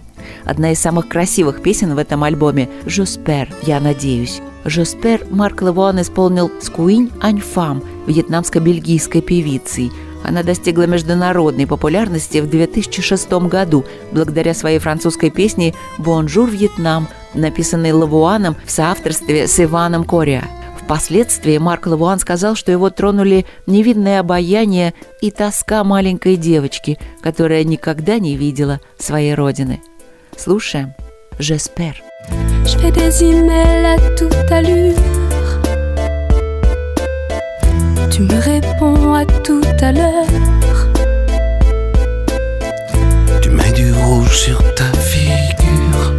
Одна 0.48 0.72
из 0.72 0.80
самых 0.80 1.10
красивых 1.10 1.62
песен 1.62 1.94
в 1.94 1.98
этом 1.98 2.24
альбоме 2.24 2.70
«J'espère»– 2.86 3.54
«Я 3.64 3.80
надеюсь». 3.80 4.42
«J'espère» 4.66 5.28
Марк 5.30 5.62
Лавуан 5.62 6.02
исполнил 6.02 6.50
с 6.60 6.70
Anh 6.70 7.44
Pham, 7.56 7.84
вьетнамско-бельгийской 8.08 9.22
певицей– 9.22 9.92
она 10.28 10.44
достигла 10.44 10.84
международной 10.88 11.66
популярности 11.68 12.40
в 12.40 12.50
2006 12.50 13.32
году 13.48 13.86
благодаря 14.12 14.54
своей 14.54 14.80
французской 14.80 15.30
песне 15.30 15.74
«Bonjour, 15.98 16.50
Vietnam», 16.50 17.08
написанной 17.34 17.94
Лавуаном 17.94 18.58
в 18.66 18.72
соавторстве 18.72 19.48
с 19.48 19.58
Иваном 19.60 20.04
Кориа. 20.04 20.44
Впоследствии 20.82 21.58
Марк 21.58 21.88
Лавуан 21.88 22.20
сказал, 22.20 22.56
что 22.56 22.74
его 22.74 22.90
тронули 22.90 23.46
невинное 23.68 24.20
обаяние 24.20 24.94
и 25.22 25.32
тоска 25.32 25.84
маленькой 25.86 26.36
девочки, 26.36 26.98
которая 27.22 27.64
никогда 27.64 28.20
не 28.20 28.36
видела 28.36 28.82
своей 28.98 29.34
родины. 29.34 29.82
Слушаем 30.37 30.93
«J'espère». 31.39 31.95
Je 32.65 32.79
fais 32.79 32.91
des 32.91 33.25
emails 33.25 33.87
à 33.87 33.97
toute 34.17 34.51
allure 34.51 34.95
Tu 38.11 38.23
me 38.23 38.39
réponds 38.41 39.15
à 39.15 39.25
tout 39.25 39.63
à 39.81 39.93
l'heure 39.93 40.27
Tu 43.41 43.51
mets 43.51 43.73
du 43.73 43.93
rouge 43.93 44.37
sur 44.37 44.59
ta 44.75 44.85
figure 44.99 46.15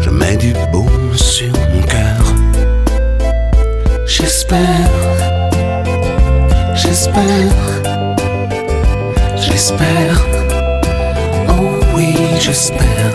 Je 0.00 0.10
mets 0.10 0.36
du 0.36 0.52
baume 0.72 1.14
sur 1.14 1.52
mon 1.52 1.82
cœur. 1.82 2.34
J'espère, 4.06 4.90
j'espère, 6.74 7.52
j'espère. 9.36 10.45
J'espère. 12.47 13.11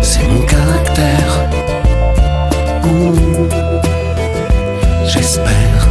C'est 0.00 0.26
mon 0.26 0.40
caractère. 0.46 1.32
J'espère. 5.06 5.88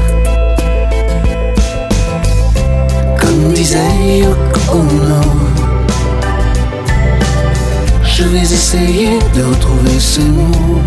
Comme 3.20 3.54
disait 3.54 3.78
Yoko 4.22 4.72
Ono. 4.72 5.22
Je 8.04 8.24
vais 8.24 8.40
essayer 8.40 9.20
de 9.36 9.44
retrouver 9.44 10.00
ces 10.00 10.24
mots. 10.24 10.82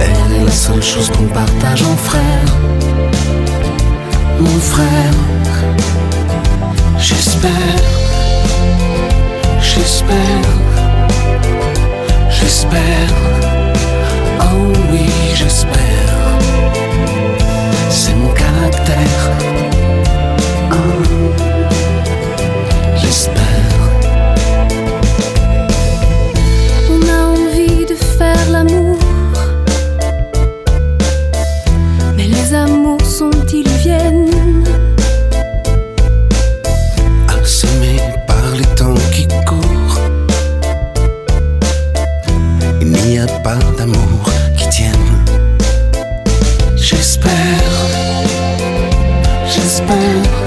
Elle 0.00 0.40
est 0.40 0.44
la 0.46 0.50
seule 0.50 0.82
chose 0.82 1.10
qu'on 1.10 1.26
partage 1.26 1.82
en 1.82 1.96
frère. 1.96 2.48
Mon 4.40 4.58
frère, 4.60 5.14
j'espère, 6.98 7.50
j'espère, 9.74 10.46
j'espère. 12.30 13.10
Oh 14.40 14.72
oui, 14.92 15.08
j'espère. 15.34 16.38
C'est 17.90 18.14
mon 18.14 18.32
caractère. 18.32 19.63
whisper 49.86 50.43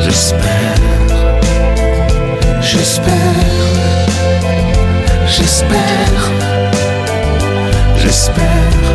J'espère. 0.00 0.76
J'espère. 2.60 3.12
J'espère. 5.26 6.32
J'espère. 7.98 8.85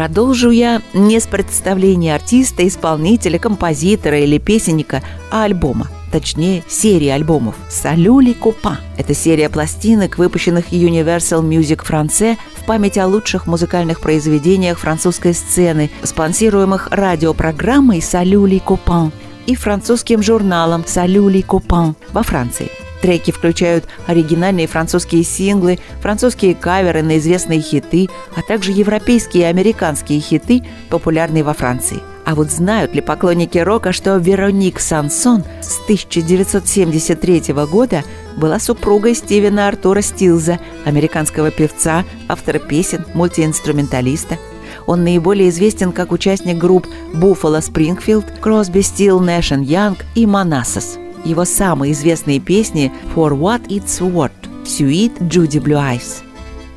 Продолжу 0.00 0.48
я 0.48 0.80
не 0.94 1.20
с 1.20 1.26
представления 1.26 2.14
артиста, 2.14 2.66
исполнителя, 2.66 3.38
композитора 3.38 4.18
или 4.18 4.38
песенника, 4.38 5.02
а 5.30 5.44
альбома. 5.44 5.88
Точнее, 6.10 6.64
серии 6.66 7.08
альбомов 7.08 7.54
«Салюли 7.68 8.32
Купа». 8.32 8.78
Это 8.96 9.12
серия 9.12 9.50
пластинок, 9.50 10.16
выпущенных 10.16 10.72
Universal 10.72 11.46
Music 11.46 11.84
France 11.86 12.38
в 12.56 12.64
память 12.64 12.96
о 12.96 13.08
лучших 13.08 13.46
музыкальных 13.46 14.00
произведениях 14.00 14.78
французской 14.78 15.34
сцены, 15.34 15.90
спонсируемых 16.02 16.88
радиопрограммой 16.90 18.00
«Салюли 18.00 18.56
Купан» 18.56 19.12
и 19.44 19.54
французским 19.54 20.22
журналом 20.22 20.82
«Салюли 20.86 21.42
Купан» 21.42 21.94
во 22.14 22.22
Франции. 22.22 22.70
Треки 23.00 23.30
включают 23.30 23.86
оригинальные 24.06 24.66
французские 24.66 25.24
синглы, 25.24 25.78
французские 26.00 26.54
каверы 26.54 27.02
на 27.02 27.18
известные 27.18 27.60
хиты, 27.60 28.08
а 28.36 28.42
также 28.42 28.72
европейские 28.72 29.44
и 29.44 29.46
американские 29.46 30.20
хиты, 30.20 30.62
популярные 30.90 31.42
во 31.42 31.54
Франции. 31.54 32.00
А 32.26 32.34
вот 32.34 32.50
знают 32.50 32.94
ли 32.94 33.00
поклонники 33.00 33.58
рока, 33.58 33.92
что 33.92 34.16
Вероник 34.16 34.78
Сансон 34.78 35.42
с 35.62 35.80
1973 35.84 37.54
года 37.70 38.04
была 38.36 38.60
супругой 38.60 39.14
Стивена 39.14 39.68
Артура 39.68 40.02
Стилза, 40.02 40.60
американского 40.84 41.50
певца, 41.50 42.04
автора 42.28 42.58
песен, 42.58 43.04
мультиинструменталиста. 43.14 44.38
Он 44.86 45.02
наиболее 45.02 45.48
известен 45.48 45.92
как 45.92 46.12
участник 46.12 46.58
групп 46.58 46.86
Buffalo 47.14 47.60
Springfield, 47.60 48.40
Crosby, 48.40 48.80
Still, 48.80 49.18
Nash 49.20 49.50
Young 49.64 49.98
и 50.14 50.26
Manassas. 50.26 51.09
Его 51.24 51.44
самые 51.44 51.92
известные 51.92 52.40
песни 52.40 52.92
«For 53.14 53.38
What 53.38 53.66
It's 53.68 54.00
Worth», 54.00 54.30
«Suite», 54.64 55.18
«Judy 55.28 55.62
Blue 55.62 55.76
Eyes». 55.76 56.22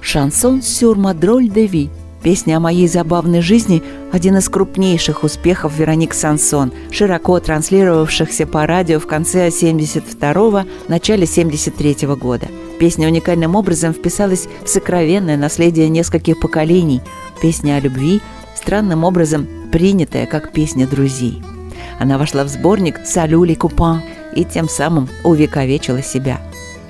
«Шансон 0.01 0.59
drôle 0.59 1.47
de 1.47 1.67
vie» 1.67 1.89
Песня 2.23 2.55
о 2.55 2.61
моей 2.61 2.87
забавной 2.87 3.41
жизни– 3.41 3.83
один 4.13 4.37
из 4.37 4.47
крупнейших 4.47 5.25
успехов 5.25 5.77
Вероник 5.77 6.13
Сансон, 6.13 6.71
широко 6.89 7.37
транслировавшихся 7.41 8.47
по 8.47 8.65
радио 8.65 9.01
в 9.01 9.07
конце 9.07 9.49
72-го, 9.49 10.63
начале 10.87 11.25
73-го 11.25 12.15
года. 12.15 12.47
Песня 12.79 13.09
уникальным 13.09 13.57
образом 13.57 13.91
вписалась 13.91 14.47
в 14.63 14.69
сокровенное 14.69 15.35
наследие 15.35 15.89
нескольких 15.89 16.39
поколений. 16.39 17.01
Песня 17.41 17.75
о 17.75 17.81
любви, 17.81 18.21
странным 18.55 19.03
образом 19.03 19.45
принятая 19.73 20.25
как 20.25 20.53
песня 20.53 20.87
друзей. 20.87 21.43
Она 21.99 22.17
вошла 22.17 22.45
в 22.45 22.47
сборник 22.47 23.01
«Салюли 23.05 23.53
Купан» 23.53 24.01
и 24.35 24.43
тем 24.43 24.67
самым 24.67 25.07
увековечила 25.23 26.01
себя. 26.01 26.39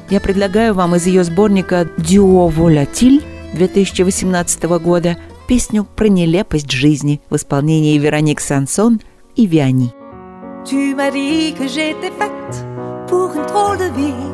Я 0.10 0.20
предлагаю 0.20 0.74
вам 0.74 0.96
из 0.96 1.08
ее 1.08 1.24
сборника 1.24 1.88
«Duo 1.98 2.54
Volatile» 2.54 3.24
2018 3.54 4.64
года 4.80 5.18
песню 5.48 5.86
про 5.96 6.08
нелепость 6.08 6.72
жизни 6.72 7.22
в 7.30 7.36
исполнении 7.36 7.98
Вероник 7.98 8.40
Сансон 8.42 9.00
и 9.36 9.46
Виани. 9.46 9.94
Tu 10.66 10.96
m'as 10.96 11.12
dit 11.12 11.54
que 11.58 11.68
j'étais 11.68 12.12
faite 12.18 12.66
pour 13.08 13.34
une 13.36 13.46
drôle 13.46 13.78
de 13.78 13.90
vie. 13.96 14.34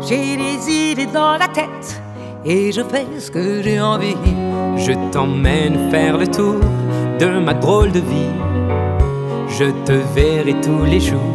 J'ai 0.00 0.36
des 0.36 0.70
idées 0.70 1.06
dans 1.12 1.36
la 1.36 1.48
tête 1.48 2.00
et 2.44 2.70
je 2.70 2.82
fais 2.82 3.06
ce 3.18 3.30
que 3.30 3.60
j'ai 3.62 3.80
envie. 3.80 4.16
Je 4.76 4.92
t'emmène 5.10 5.90
faire 5.90 6.16
le 6.16 6.28
tour 6.28 6.60
de 7.18 7.40
ma 7.40 7.54
drôle 7.54 7.90
de 7.90 7.98
vie. 7.98 8.34
Je 9.48 9.64
te 9.84 9.92
verrai 10.14 10.54
tous 10.60 10.84
les 10.84 11.00
jours. 11.00 11.34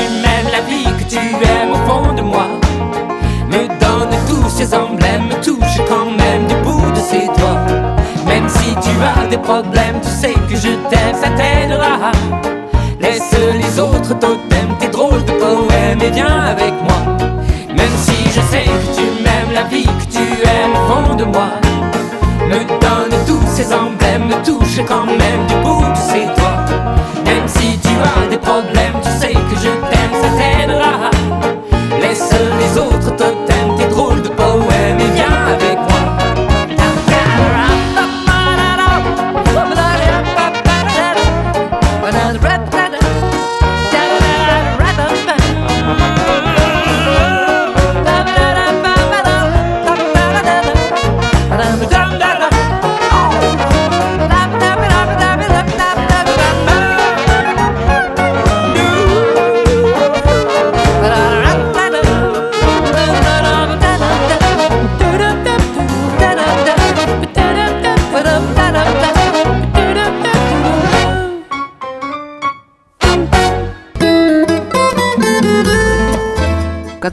tous 4.31 4.49
ces 4.49 4.73
emblèmes, 4.73 5.27
me 5.27 5.43
touche 5.43 5.77
quand 5.89 6.09
même 6.23 6.47
du 6.47 6.55
bout 6.63 6.91
de 6.91 7.01
ses 7.11 7.27
doigts. 7.37 7.65
Même 8.25 8.47
si 8.47 8.69
tu 8.85 8.93
as 9.03 9.27
des 9.27 9.37
problèmes, 9.37 9.99
tu 10.01 10.09
sais 10.09 10.35
que 10.47 10.55
je 10.55 10.71
t'aime, 10.89 11.15
ça 11.21 11.29
t'aidera. 11.37 12.11
Laisse 12.99 13.35
les 13.61 13.79
autres 13.79 14.13
totems, 14.19 14.73
tes 14.79 14.87
drôles 14.87 15.25
de 15.25 15.33
poèmes 15.33 16.01
et 16.01 16.11
viens 16.11 16.39
avec 16.53 16.73
moi. 16.87 16.99
Même 17.75 17.95
si 18.05 18.17
je 18.35 18.41
sais 18.51 18.67
que 18.81 18.87
tu 18.97 19.05
m'aimes 19.23 19.53
la 19.53 19.63
vie, 19.63 19.89
que 20.01 20.07
tu 20.15 20.25
aimes 20.53 20.75
au 20.79 20.83
fond 20.89 21.15
de 21.15 21.25
moi. 21.25 21.49
Me 22.47 22.59
donne 22.83 23.15
tous 23.27 23.47
ces 23.47 23.73
emblèmes, 23.73 24.27
me 24.27 24.45
touche 24.45 24.79
quand 24.87 25.05
même 25.05 25.43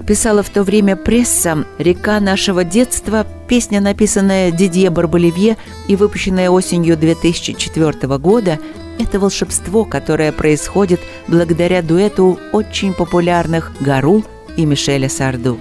писала 0.09 0.43
в 0.43 0.49
то 0.49 0.63
время 0.63 0.97
пресса, 0.97 1.67
«Река 1.77 2.19
нашего 2.19 2.65
детства»– 2.65 3.27
песня, 3.47 3.79
написанная 3.83 4.51
Дидье 4.51 4.89
Барболивье 4.89 5.59
и 5.87 5.97
выпущенная 5.97 6.49
осенью 6.49 6.97
2004 6.97 8.17
года– 8.17 8.59
это 8.99 9.21
волшебство, 9.21 9.85
которое 9.85 10.33
происходит 10.33 11.01
благодаря 11.29 11.83
дуэту 11.83 12.39
очень 12.53 12.95
популярных 12.95 13.73
Гару 13.81 14.25
и 14.57 14.65
Мишеля 14.65 15.11
Сарду. 15.11 15.61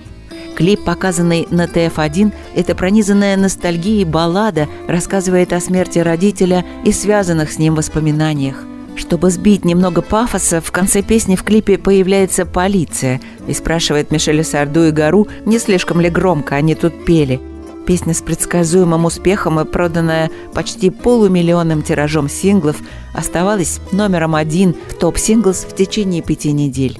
Клип, 0.55 0.85
показанный 0.85 1.45
на 1.51 1.67
ТФ-1, 1.67 2.31
это 2.55 2.73
пронизанная 2.73 3.35
ностальгией 3.35 4.05
баллада, 4.05 4.69
рассказывает 4.87 5.51
о 5.51 5.59
смерти 5.59 5.99
родителя 5.99 6.63
и 6.85 6.93
связанных 6.93 7.51
с 7.51 7.59
ним 7.59 7.75
воспоминаниях. 7.75 8.66
Чтобы 8.97 9.29
сбить 9.29 9.63
немного 9.63 10.01
пафоса, 10.01 10.59
в 10.59 10.71
конце 10.71 11.03
песни 11.03 11.35
в 11.35 11.43
клипе 11.43 11.77
появляется 11.77 12.45
полиция 12.45 13.21
и 13.47 13.53
спрашивает 13.53 14.11
Мишеля 14.11 14.43
Сарду 14.43 14.87
и 14.87 14.91
Гару, 14.91 15.27
не 15.45 15.59
слишком 15.59 16.01
ли 16.01 16.09
громко 16.09 16.55
они 16.55 16.73
тут 16.73 17.05
пели. 17.05 17.39
Песня 17.85 18.13
с 18.13 18.21
предсказуемым 18.21 19.05
успехом 19.05 19.59
и 19.59 19.65
проданная 19.65 20.31
почти 20.53 20.89
полумиллионным 20.89 21.83
тиражом 21.83 22.27
синглов 22.27 22.77
оставалась 23.13 23.79
номером 23.91 24.35
один 24.35 24.75
в 24.89 24.95
Top 24.95 25.16
Singles 25.16 25.65
в 25.65 25.75
течение 25.75 26.21
пяти 26.23 26.51
недель. 26.51 26.99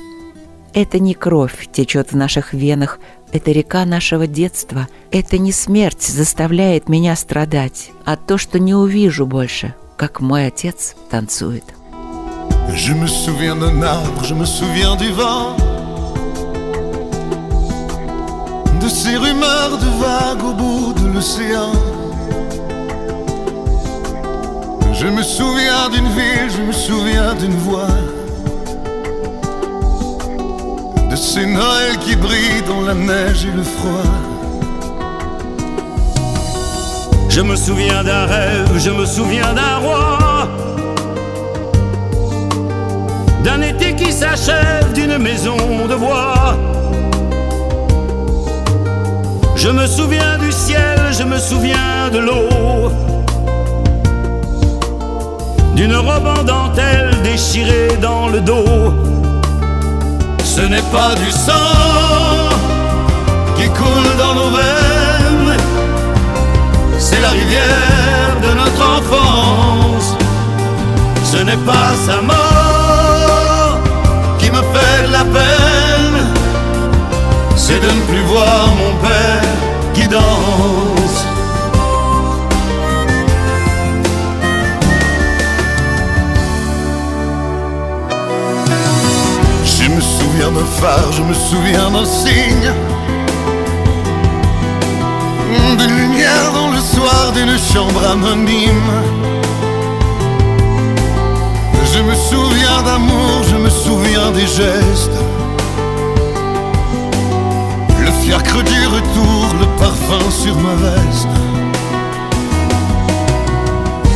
Это 0.74 1.00
не 1.00 1.16
кровь 1.16 1.68
течет 1.74 2.12
в 2.12 2.16
наших 2.16 2.54
венах, 2.54 3.00
это 3.34 3.52
река 3.52 3.84
нашего 3.86 4.28
детства. 4.28 4.88
Это 5.12 5.40
не 5.40 5.52
смерть 5.52 6.04
заставляет 6.04 6.88
меня 6.88 7.16
страдать, 7.16 7.92
а 8.06 8.16
то, 8.16 8.38
что 8.38 8.60
не 8.60 8.76
увижу 8.76 9.26
больше, 9.26 9.74
как 9.98 10.22
мой 10.22 10.48
отец 10.48 10.96
танцует. 11.10 11.64
Je 12.74 12.94
me 12.94 13.08
souviens 13.08 13.56
d'un 13.56 13.82
arbre, 13.82 14.24
je 14.24 14.34
me 14.34 14.46
souviens 14.46 14.96
du 14.96 15.12
vent, 15.12 15.56
de 18.82 18.88
ces 18.88 19.18
rumeurs 19.18 19.78
de 19.78 19.90
vagues 20.00 20.44
au 20.44 20.54
bout 20.54 20.94
de 20.94 21.08
l'océan. 21.08 21.72
Je 24.94 25.08
me 25.08 25.22
souviens 25.22 25.90
d'une 25.92 26.10
ville, 26.10 26.50
je 26.50 26.62
me 26.62 26.72
souviens 26.72 27.34
d'une 27.36 27.58
voix, 27.58 27.98
de 31.10 31.16
ces 31.16 31.46
Noëls 31.46 31.98
qui 32.00 32.16
brillent 32.16 32.64
dans 32.68 32.82
la 32.82 32.94
neige 32.94 33.46
et 33.46 33.56
le 33.56 33.64
froid. 33.64 34.12
Je 37.30 37.42
me 37.42 37.56
souviens 37.56 38.04
d'un 38.04 38.26
rêve, 38.26 38.78
je 38.78 38.90
me 38.90 39.06
souviens 39.06 39.54
d'un 39.54 39.78
roi. 39.78 40.27
D'un 43.48 43.62
été 43.62 43.96
qui 43.96 44.12
s'achève, 44.12 44.92
d'une 44.92 45.18
maison 45.20 45.56
de 45.88 45.96
bois. 45.96 46.58
Je 49.56 49.70
me 49.70 49.88
souviens 49.88 50.38
du 50.38 50.52
ciel, 50.52 51.00
je 51.18 51.24
me 51.24 51.38
souviens 51.38 52.10
de 52.12 52.20
l'eau. 52.20 52.92
D'une 55.78 55.96
robe 55.96 56.28
en 56.28 56.44
dentelle 56.44 57.12
déchirée 57.24 57.96
dans 58.02 58.28
le 58.28 58.42
dos. 58.42 58.94
Ce 60.44 60.60
n'est 60.60 60.90
pas 60.98 61.16
du 61.16 61.32
sang 61.32 62.50
qui 63.56 63.68
coule 63.70 64.12
dans 64.20 64.36
nos 64.36 64.50
veines, 64.58 65.58
c'est 67.00 67.22
la 67.22 67.30
rivière 67.30 68.34
de 68.46 68.52
notre 68.62 68.84
enfance. 68.98 70.18
Ce 71.24 71.38
n'est 71.38 71.64
pas 71.66 71.92
sa 72.06 72.22
mort 72.22 72.57
c'est 77.68 77.82
de 77.82 77.92
ne 77.92 78.02
plus 78.10 78.22
voir 78.22 78.68
mon 78.82 78.94
père 79.06 79.42
qui 79.94 80.08
danse. 80.08 81.18
Je 89.66 89.90
me 89.90 90.00
souviens 90.00 90.52
d'un 90.52 90.70
phare, 90.80 91.12
je 91.12 91.24
me 91.24 91.34
souviens 91.34 91.92
d'un 91.92 92.06
signe. 92.06 92.72
Des 95.78 95.88
lumières 95.88 96.52
dans 96.54 96.70
le 96.70 96.80
soir 96.94 97.34
d'une 97.36 97.58
chambre 97.74 98.02
anonyme. 98.14 98.94
Je 101.94 102.00
me 102.00 102.16
souviens 102.30 102.82
d'amour, 102.86 103.44
je 103.52 103.58
me 103.58 103.70
souviens 103.70 104.32
des 104.32 104.48
gestes. 104.48 105.27
Du 108.28 108.34
retour, 108.34 109.56
le 109.58 109.66
parfum 109.80 110.30
sur 110.30 110.56
ma 110.56 110.76
veste. 110.76 111.28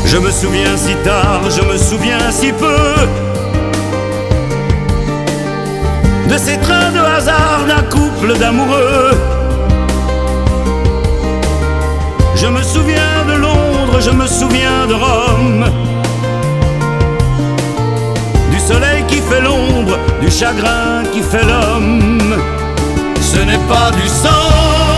Je 0.05 0.17
me 0.17 0.29
souviens 0.29 0.75
si 0.75 0.95
tard, 0.95 1.41
je 1.49 1.61
me 1.61 1.77
souviens 1.77 2.29
si 2.29 2.51
peu 2.51 2.95
de 6.27 6.37
ces 6.37 6.57
trains 6.57 6.91
de 6.91 6.99
hasard 6.99 7.61
d'un 7.67 7.83
couple 7.83 8.37
d'amoureux. 8.37 9.11
Je 12.35 12.47
me 12.47 12.63
souviens 12.63 13.25
de 13.29 13.33
Londres, 13.39 14.01
je 14.01 14.11
me 14.11 14.27
souviens 14.27 14.87
de 14.87 14.93
Rome. 14.93 15.65
Du 18.51 18.59
soleil 18.59 19.05
qui 19.07 19.21
fait 19.21 19.41
l'ombre, 19.41 19.97
du 20.19 20.29
chagrin 20.29 21.03
qui 21.13 21.21
fait 21.21 21.45
l'homme. 21.45 22.60
Ce 23.33 23.39
n'est 23.39 23.65
pas 23.69 23.91
du 23.91 24.09
sang 24.09 24.90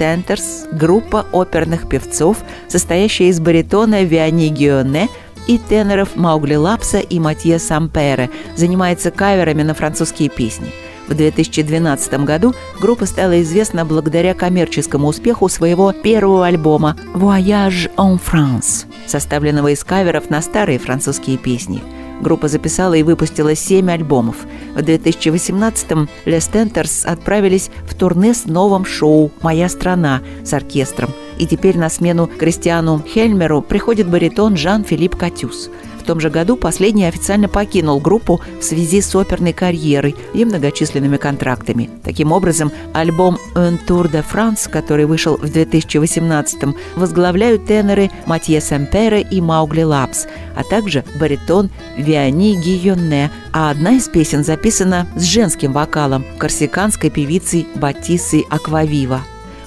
Les 0.00 0.06
Стентерс– 0.06 0.66
группа 0.72 1.26
оперных 1.30 1.86
певцов, 1.86 2.38
состоящая 2.68 3.28
из 3.28 3.38
баритона 3.38 4.02
Виани 4.02 4.48
Гионе 4.48 5.08
и 5.46 5.58
теноров 5.58 6.16
Маугли 6.16 6.54
Лапса 6.54 7.00
и 7.00 7.18
Матье 7.18 7.58
Сампере, 7.58 8.30
занимается 8.56 9.10
каверами 9.10 9.62
на 9.62 9.74
французские 9.74 10.30
песни. 10.30 10.72
В 11.06 11.14
2012 11.14 12.24
году 12.24 12.54
группа 12.80 13.04
стала 13.04 13.42
известна 13.42 13.84
благодаря 13.84 14.32
коммерческому 14.32 15.08
успеху 15.08 15.48
своего 15.50 15.92
первого 15.92 16.46
альбома 16.46 16.96
«Voyage 17.14 17.94
en 17.96 18.18
France», 18.18 18.86
составленного 19.06 19.68
из 19.68 19.84
каверов 19.84 20.30
на 20.30 20.40
старые 20.40 20.78
французские 20.78 21.36
песни– 21.36 21.82
Группа 22.20 22.48
записала 22.48 22.94
и 22.94 23.02
выпустила 23.02 23.54
семь 23.54 23.90
альбомов. 23.90 24.36
В 24.74 24.78
2018-м 24.78 26.08
Les 26.26 26.38
Stenters 26.38 27.06
отправились 27.06 27.70
в 27.88 27.94
турне 27.94 28.34
с 28.34 28.44
новым 28.44 28.84
шоу 28.84 29.30
«Моя 29.42 29.68
страна» 29.68 30.20
с 30.44 30.52
оркестром. 30.52 31.10
И 31.38 31.46
теперь 31.46 31.78
на 31.78 31.88
смену 31.88 32.26
Кристиану 32.26 33.02
Хельмеру 33.06 33.62
приходит 33.62 34.08
баритон 34.08 34.56
Жан-Филипп 34.56 35.16
Катюс. 35.16 35.70
Том 36.10 36.18
же 36.18 36.28
году 36.28 36.56
последний 36.56 37.04
официально 37.04 37.48
покинул 37.48 38.00
группу 38.00 38.40
в 38.58 38.64
связи 38.64 39.00
с 39.00 39.14
оперной 39.14 39.52
карьерой 39.52 40.16
и 40.34 40.44
многочисленными 40.44 41.18
контрактами. 41.18 41.88
Таким 42.02 42.32
образом, 42.32 42.72
альбом 42.92 43.38
«Un 43.54 43.78
Tour 43.86 44.10
de 44.10 44.24
France», 44.28 44.68
который 44.68 45.06
вышел 45.06 45.36
в 45.36 45.44
2018-м, 45.44 46.74
возглавляют 46.96 47.66
теноры 47.66 48.10
Матье 48.26 48.60
Семпере 48.60 49.22
и 49.22 49.40
Маугли 49.40 49.82
Лапс, 49.82 50.26
а 50.56 50.64
также 50.64 51.04
баритон 51.20 51.70
Виани 51.96 52.56
Гийонне, 52.56 53.30
а 53.52 53.70
одна 53.70 53.92
из 53.92 54.08
песен 54.08 54.42
записана 54.42 55.06
с 55.14 55.22
женским 55.22 55.72
вокалом 55.72 56.24
корсиканской 56.38 57.10
певицей 57.10 57.68
Батиссой 57.76 58.44
Аквавива. 58.50 59.20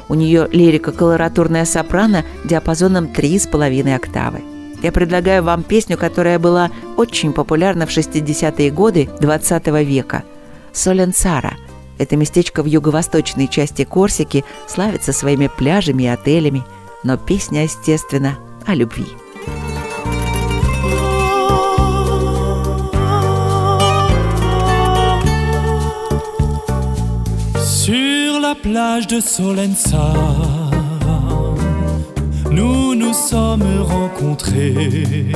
У 0.09 0.15
нее 0.15 0.49
лирика-колоратурная 0.51 1.63
сопрано 1.63 2.25
диапазоном 2.43 3.05
3,5 3.05 3.95
октавы. 3.95 4.52
Я 4.83 4.91
предлагаю 4.91 5.41
вам 5.43 5.63
песню, 5.63 5.97
которая 5.97 6.37
была 6.37 6.69
очень 6.97 7.31
популярна 7.31 7.87
в 7.87 7.89
60-е 7.89 8.69
годы 8.69 9.09
20 9.19 9.67
века. 9.85 10.23
«Соленцара». 10.73 11.53
Это 11.97 12.17
местечко 12.17 12.61
в 12.63 12.65
юго-восточной 12.65 13.47
части 13.47 13.85
Корсики 13.85 14.43
славится 14.67 15.13
своими 15.13 15.47
пляжами 15.47 16.03
и 16.03 16.07
отелями, 16.07 16.63
но 17.03 17.17
песня, 17.17 17.63
естественно, 17.63 18.37
о 18.65 18.75
любви. 18.75 19.07
Sur 27.55 28.39
la 28.41 28.55
plage 28.55 29.07
de 29.07 29.21
Solensa, 29.21 30.52
nous 32.53 32.95
nous 32.95 33.13
sommes 33.13 33.81
rencontrés. 33.81 35.27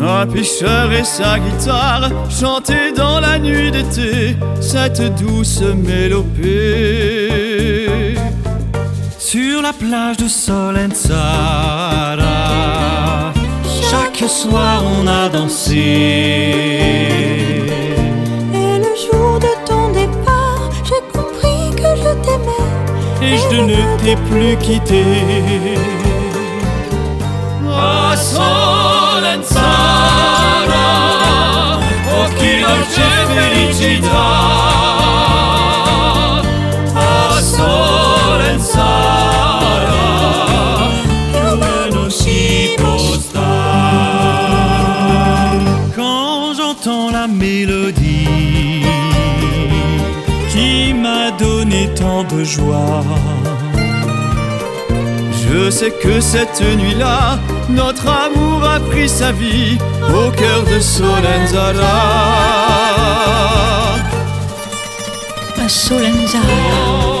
Un 0.00 0.26
pêcheur 0.26 0.90
et 0.92 1.04
sa 1.04 1.38
guitare 1.38 2.10
chantaient 2.28 2.92
dans 2.92 3.20
la 3.20 3.38
nuit 3.38 3.70
d'été 3.70 4.36
cette 4.60 5.00
douce 5.20 5.62
mélopée. 5.62 6.56
Sur 9.18 9.62
la 9.62 9.72
plage 9.72 10.18
de 10.18 10.28
Solenzara, 10.28 11.22
chaque 13.90 14.28
soir 14.28 14.82
on 14.84 15.06
a 15.06 15.28
dansé. 15.28 17.35
et 23.26 23.36
je 23.38 23.60
ne 23.70 23.80
t'ai 23.98 24.16
plus 24.28 24.56
quitté. 24.66 25.04
Solențara, 29.16 29.68
ochilor 32.22 32.80
ce 32.94 33.06
fericiți 33.34 34.08
ai. 34.08 34.75
Je 55.32 55.68
sais 55.68 55.90
que 55.90 56.20
cette 56.20 56.60
nuit-là, 56.60 57.40
notre 57.68 58.06
amour 58.08 58.62
a 58.62 58.78
pris 58.78 59.08
sa 59.08 59.32
vie 59.32 59.78
au 60.00 60.30
cœur 60.30 60.62
de 60.62 60.78
Solenzara. 60.78 61.72
Solenzara. 65.68 67.15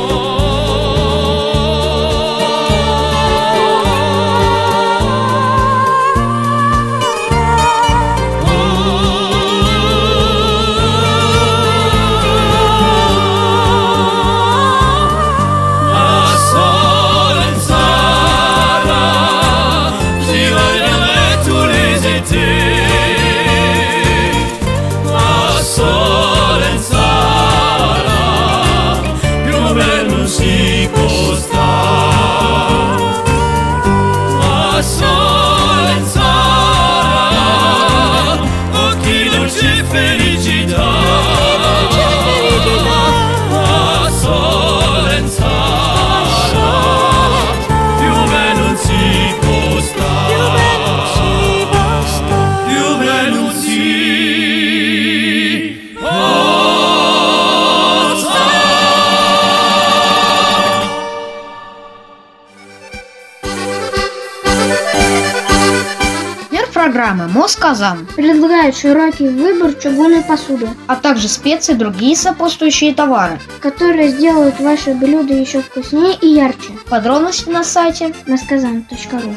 Предлагает 68.66 68.76
широкий 68.76 69.28
выбор 69.28 69.74
чугунной 69.74 70.22
посуды, 70.22 70.68
а 70.86 70.96
также 70.96 71.28
специи 71.28 71.74
и 71.74 71.76
другие 71.76 72.16
сопутствующие 72.16 72.94
товары, 72.94 73.38
которые 73.60 74.08
сделают 74.08 74.58
ваши 74.60 74.94
блюда 74.94 75.34
еще 75.34 75.60
вкуснее 75.60 76.16
и 76.20 76.28
ярче. 76.28 76.72
Подробности 76.88 77.48
на 77.48 77.64
сайте 77.64 78.12
mosказан.ру 78.26 79.34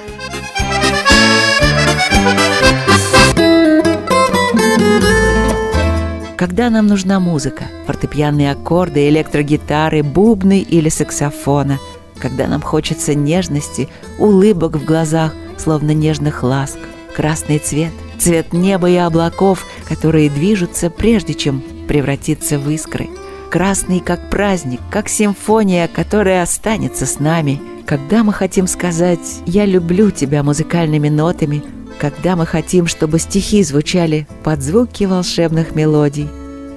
Когда 6.37 6.69
нам 6.69 6.87
нужна 6.87 7.19
музыка, 7.19 7.65
фортепианные 7.85 8.51
аккорды, 8.51 9.09
электрогитары, 9.09 10.03
бубны 10.03 10.61
или 10.61 10.87
саксофона, 10.89 11.79
когда 12.17 12.47
нам 12.47 12.61
хочется 12.61 13.13
нежности, 13.13 13.89
улыбок 14.17 14.77
в 14.77 14.85
глазах, 14.85 15.33
словно 15.57 15.91
нежных 15.91 16.43
ласк, 16.43 16.79
красный 17.13 17.59
цвет, 17.59 17.91
цвет 18.19 18.53
неба 18.53 18.89
и 18.89 18.95
облаков, 18.95 19.65
которые 19.87 20.29
движутся, 20.29 20.89
прежде 20.89 21.33
чем 21.33 21.63
превратиться 21.87 22.59
в 22.59 22.69
искры, 22.69 23.09
красный 23.49 23.99
как 23.99 24.29
праздник, 24.29 24.81
как 24.91 25.09
симфония, 25.09 25.87
которая 25.87 26.43
останется 26.43 27.05
с 27.05 27.19
нами, 27.19 27.61
когда 27.85 28.23
мы 28.23 28.33
хотим 28.33 28.67
сказать 28.67 29.41
«я 29.45 29.65
люблю 29.65 30.11
тебя» 30.11 30.43
музыкальными 30.43 31.09
нотами, 31.09 31.63
когда 31.99 32.35
мы 32.35 32.45
хотим, 32.45 32.87
чтобы 32.87 33.19
стихи 33.19 33.63
звучали 33.63 34.27
под 34.43 34.61
звуки 34.61 35.05
волшебных 35.05 35.75
мелодий. 35.75 36.29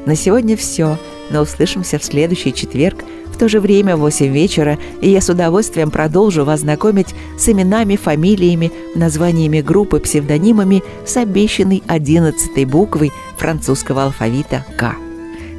На 0.07 0.17
сегодня 0.17 0.57
все, 0.57 0.99
но 1.31 1.43
услышимся 1.43 1.99
в 1.99 2.05
следующий 2.05 2.53
четверг 2.53 3.05
в 3.33 3.39
то 3.39 3.49
же 3.49 3.61
время 3.61 3.97
в 3.97 4.01
8 4.01 4.33
вечера, 4.33 4.79
я 5.01 5.21
с 5.21 5.29
удовольствием 5.29 5.91
продолжу 5.91 6.45
вас 6.45 6.61
знакомить 6.61 7.15
с 7.39 7.49
именами, 7.49 7.97
фамилиями, 7.97 8.71
названиями 8.95 9.61
группы, 9.61 9.99
псевдонимами 9.99 10.83
с 11.07 11.17
обещанной 11.17 11.83
одиннадцатой 11.87 12.65
буквой 12.65 13.11
французского 13.37 14.05
алфавита 14.05 14.65
«К». 14.77 14.95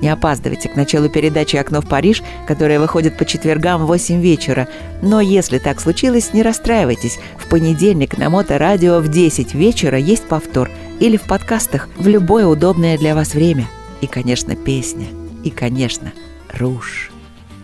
Не 0.04 0.10
опаздывайте 0.10 0.68
к 0.68 0.76
началу 0.76 1.08
передачи 1.08 1.56
«Окно 1.56 1.80
в 1.80 1.88
Париж», 1.88 2.24
которая 2.46 2.78
выходит 2.78 3.18
по 3.18 3.24
четвергам 3.24 3.84
в 3.84 3.88
8 3.88 4.20
вечера. 4.20 4.68
Но 5.02 5.22
если 5.22 5.60
так 5.60 5.80
случилось, 5.80 6.34
не 6.34 6.44
расстраивайтесь. 6.44 7.20
В 7.38 7.48
понедельник 7.48 8.18
на 8.18 8.30
Моторадио 8.30 9.00
в 9.00 9.08
10 9.08 9.54
вечера 9.54 9.98
есть 9.98 10.24
повтор 10.24 10.70
или 11.00 11.16
в 11.16 11.22
подкастах 11.22 11.88
в 11.96 12.06
любое 12.06 12.46
удобное 12.46 12.98
для 12.98 13.16
вас 13.16 13.34
время. 13.34 13.70
И, 14.02 14.08
конечно, 14.08 14.58
песня. 14.58 15.08
И, 15.46 15.50
конечно, 15.50 16.12
руж. 16.54 17.13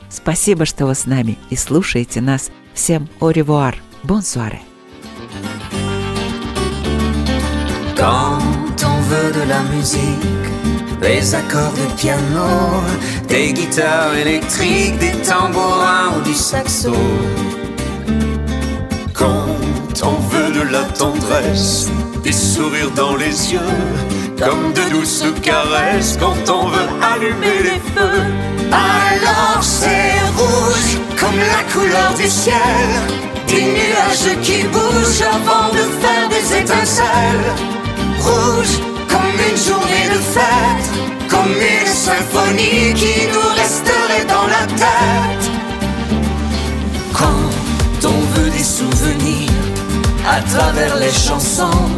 Спасибо, 0.09 0.65
что 0.65 0.87
вы 0.87 0.95
с 0.95 1.07
нами 1.07 1.39
и 1.51 1.57
слушаете 1.57 2.21
нас. 2.21 2.51
Всем 2.75 3.09
au 3.21 3.33
revoir. 3.33 3.75
Bonne 4.03 4.23
soirée. 4.23 4.62
Quand 7.97 8.85
on 8.85 9.01
veut 9.03 9.33
de 9.33 9.49
la 9.49 9.62
musique, 9.75 10.45
des 11.01 11.35
accords 11.35 11.73
de 11.73 11.87
piano, 11.97 12.83
des 13.29 13.53
guitares 13.53 14.15
électriques, 14.15 14.99
des 14.99 15.12
tambourins 15.23 16.17
ou 16.17 16.23
du 16.23 16.35
saxo. 16.35 16.95
Quand 19.12 19.47
on 20.03 20.19
veut 20.29 20.53
de 20.53 20.71
la 20.71 20.83
tendresse, 20.85 21.89
des 22.23 22.33
sourires 22.33 22.91
dans 22.97 23.17
les 23.17 23.53
yeux, 23.53 23.61
comme 24.40 24.74
de 24.74 24.90
douces 24.90 25.24
caresses, 25.42 26.18
quand 26.20 26.50
on 26.50 26.68
veut 26.68 26.90
allumer 27.02 27.60
les 27.64 27.80
feux. 27.94 28.24
Alors 28.72 29.62
c'est 29.62 30.20
rouge 30.38 30.98
comme 31.20 31.38
la 31.38 31.64
couleur 31.74 32.14
du 32.16 32.28
ciel, 32.28 32.90
des 33.48 33.64
nuages 33.64 34.42
qui 34.42 34.64
bougent 34.64 35.22
avant 35.22 35.70
de 35.74 35.84
faire 36.02 36.30
des 36.30 36.58
étincelles. 36.58 37.54
Rouge 38.20 38.80
comme 39.10 39.36
une 39.50 39.58
journée 39.58 40.08
de 40.14 40.20
fête, 40.36 41.30
comme 41.30 41.52
une 41.52 41.88
symphonie 41.88 42.94
qui 42.94 43.28
nous 43.34 43.50
resterait 43.62 44.26
dans 44.28 44.48
la 44.48 44.66
tête. 44.68 45.50
Quand 47.14 48.08
on 48.08 48.40
veut 48.40 48.50
des 48.52 48.64
souvenirs 48.64 49.50
à 50.30 50.42
travers 50.42 50.96
les 50.98 51.12
chansons, 51.12 51.90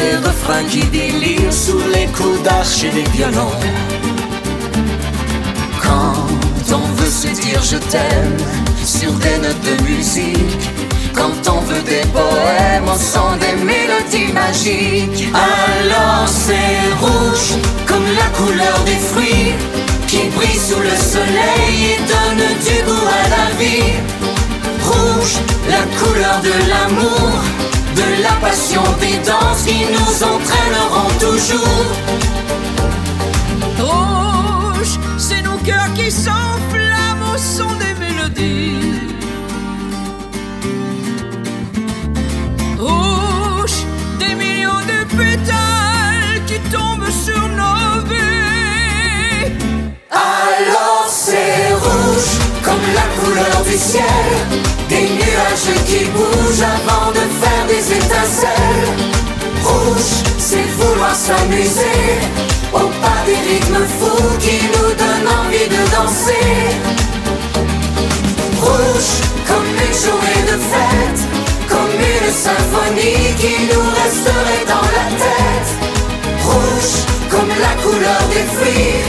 des 0.00 0.16
refrains 0.28 0.64
qui 0.64 0.82
délirent 0.98 1.52
sous 1.52 1.82
les 1.94 2.06
coups 2.16 2.42
d'arche 2.42 2.84
et 2.84 2.90
des 2.90 3.08
violons. 3.10 3.58
Quand 5.82 6.74
on 6.78 6.86
veut 6.98 7.14
se 7.22 7.28
dire 7.28 7.60
je 7.62 7.78
t'aime 7.92 8.36
sur 8.84 9.12
des 9.24 9.38
notes 9.44 9.64
de 9.70 9.76
musique, 9.88 10.62
quand 11.14 11.38
on 11.54 11.60
veut 11.68 11.82
des 11.82 12.04
poèmes 12.18 12.88
au 12.94 12.98
son 13.12 13.30
des 13.44 13.56
mélodies 13.72 14.32
magiques, 14.32 15.28
alors 15.34 16.26
c'est 16.26 16.80
rouge 17.04 17.50
comme 17.86 18.06
la 18.20 18.28
couleur 18.38 18.76
des 18.84 19.00
fruits 19.10 19.54
qui 20.06 20.22
brillent 20.36 20.66
sous 20.70 20.82
le 20.90 20.96
soleil 21.14 21.76
et 21.92 22.00
donne 22.12 22.46
du 22.66 22.76
goût 22.86 23.08
à 23.20 23.24
la 23.36 23.46
vie. 23.60 23.94
Rouge, 24.88 25.34
la 25.68 25.82
couleur 25.98 26.40
de 26.48 26.54
l'amour, 26.70 27.32
de 28.00 28.22
la 28.22 28.34
passion 28.46 28.82
des 29.00 29.18
danses 29.30 29.62
qui 29.66 29.80
nous 29.96 30.14
entraîneront 30.32 31.12
toujours. 31.26 31.86
Rouge, 33.78 34.94
c'est 35.18 35.42
nos 35.42 35.58
cœurs 35.68 35.92
qui 35.94 36.10
s'enflamment 36.10 37.32
au 37.34 37.38
son 37.56 37.70
des 37.82 37.94
mélodies. 38.04 39.00
Rouge, 42.78 43.78
des 44.22 44.34
millions 44.42 44.84
de 44.92 44.98
pétales 45.18 46.40
qui 46.48 46.58
tombent 46.74 47.14
sur 47.26 47.42
nos 47.60 47.90
vies. 48.10 49.46
Alors 50.10 51.06
c'est 51.08 51.74
rouge 51.84 52.30
comme 52.64 52.86
la 52.98 53.06
couleur 53.18 53.56
du 53.70 53.76
ciel, 53.90 54.28
des 54.88 55.06
nuages 55.18 55.70
qui 55.86 56.04
bougent 56.14 56.66
avant 56.76 56.99
s'amuser 61.30 62.18
au 62.72 62.86
pas 63.02 63.20
des 63.26 63.40
rythmes 63.48 63.84
fous 63.98 64.30
qui 64.44 64.56
nous 64.72 64.90
donnent 65.00 65.30
envie 65.40 65.68
de 65.74 65.82
danser. 65.94 66.50
Rouge 68.64 69.12
comme 69.48 69.70
une 69.84 69.96
journée 70.04 70.42
de 70.50 70.56
fête, 70.72 71.22
comme 71.72 71.94
une 72.14 72.32
symphonie 72.46 73.26
qui 73.42 73.54
nous 73.70 73.86
resterait 74.00 74.64
dans 74.74 74.88
la 74.98 75.06
tête. 75.24 75.70
Rouge 76.48 76.94
comme 77.32 77.52
la 77.66 77.74
couleur 77.84 78.22
des 78.34 78.46
fruits 78.54 79.00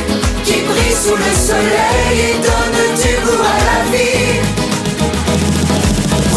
qui 0.45 0.57
brille 0.69 0.97
sous 1.03 1.17
le 1.25 1.31
soleil 1.49 2.15
et 2.27 2.37
donne 2.47 2.81
du 3.01 3.13
goût 3.25 3.43
à 3.55 3.59
la 3.69 3.79
vie. 3.91 4.31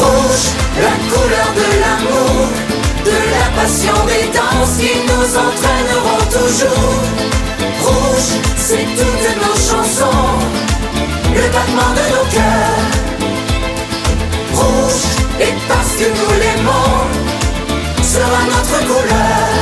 Rouge, 0.00 0.46
la 0.86 0.96
couleur 1.10 1.50
de 1.60 1.68
l'amour, 1.82 2.73
de 3.04 3.18
la 3.36 3.46
passion 3.60 3.94
des 4.06 4.26
danses 4.38 4.76
qui 4.78 4.94
nous 5.08 5.28
entraîneront 5.46 6.24
toujours. 6.30 7.02
Rouge, 7.82 8.30
c'est 8.56 8.86
toutes 8.98 9.36
nos 9.42 9.56
chansons, 9.68 10.28
le 11.34 11.44
battement 11.54 11.92
de 11.98 12.04
nos 12.14 12.26
cœurs. 12.36 12.92
Rouge, 14.54 15.04
et 15.40 15.54
parce 15.68 15.92
que 15.98 16.06
nous 16.18 16.32
l'aimons, 16.40 17.00
sera 18.02 18.40
notre 18.52 18.78
couleur. 18.86 19.53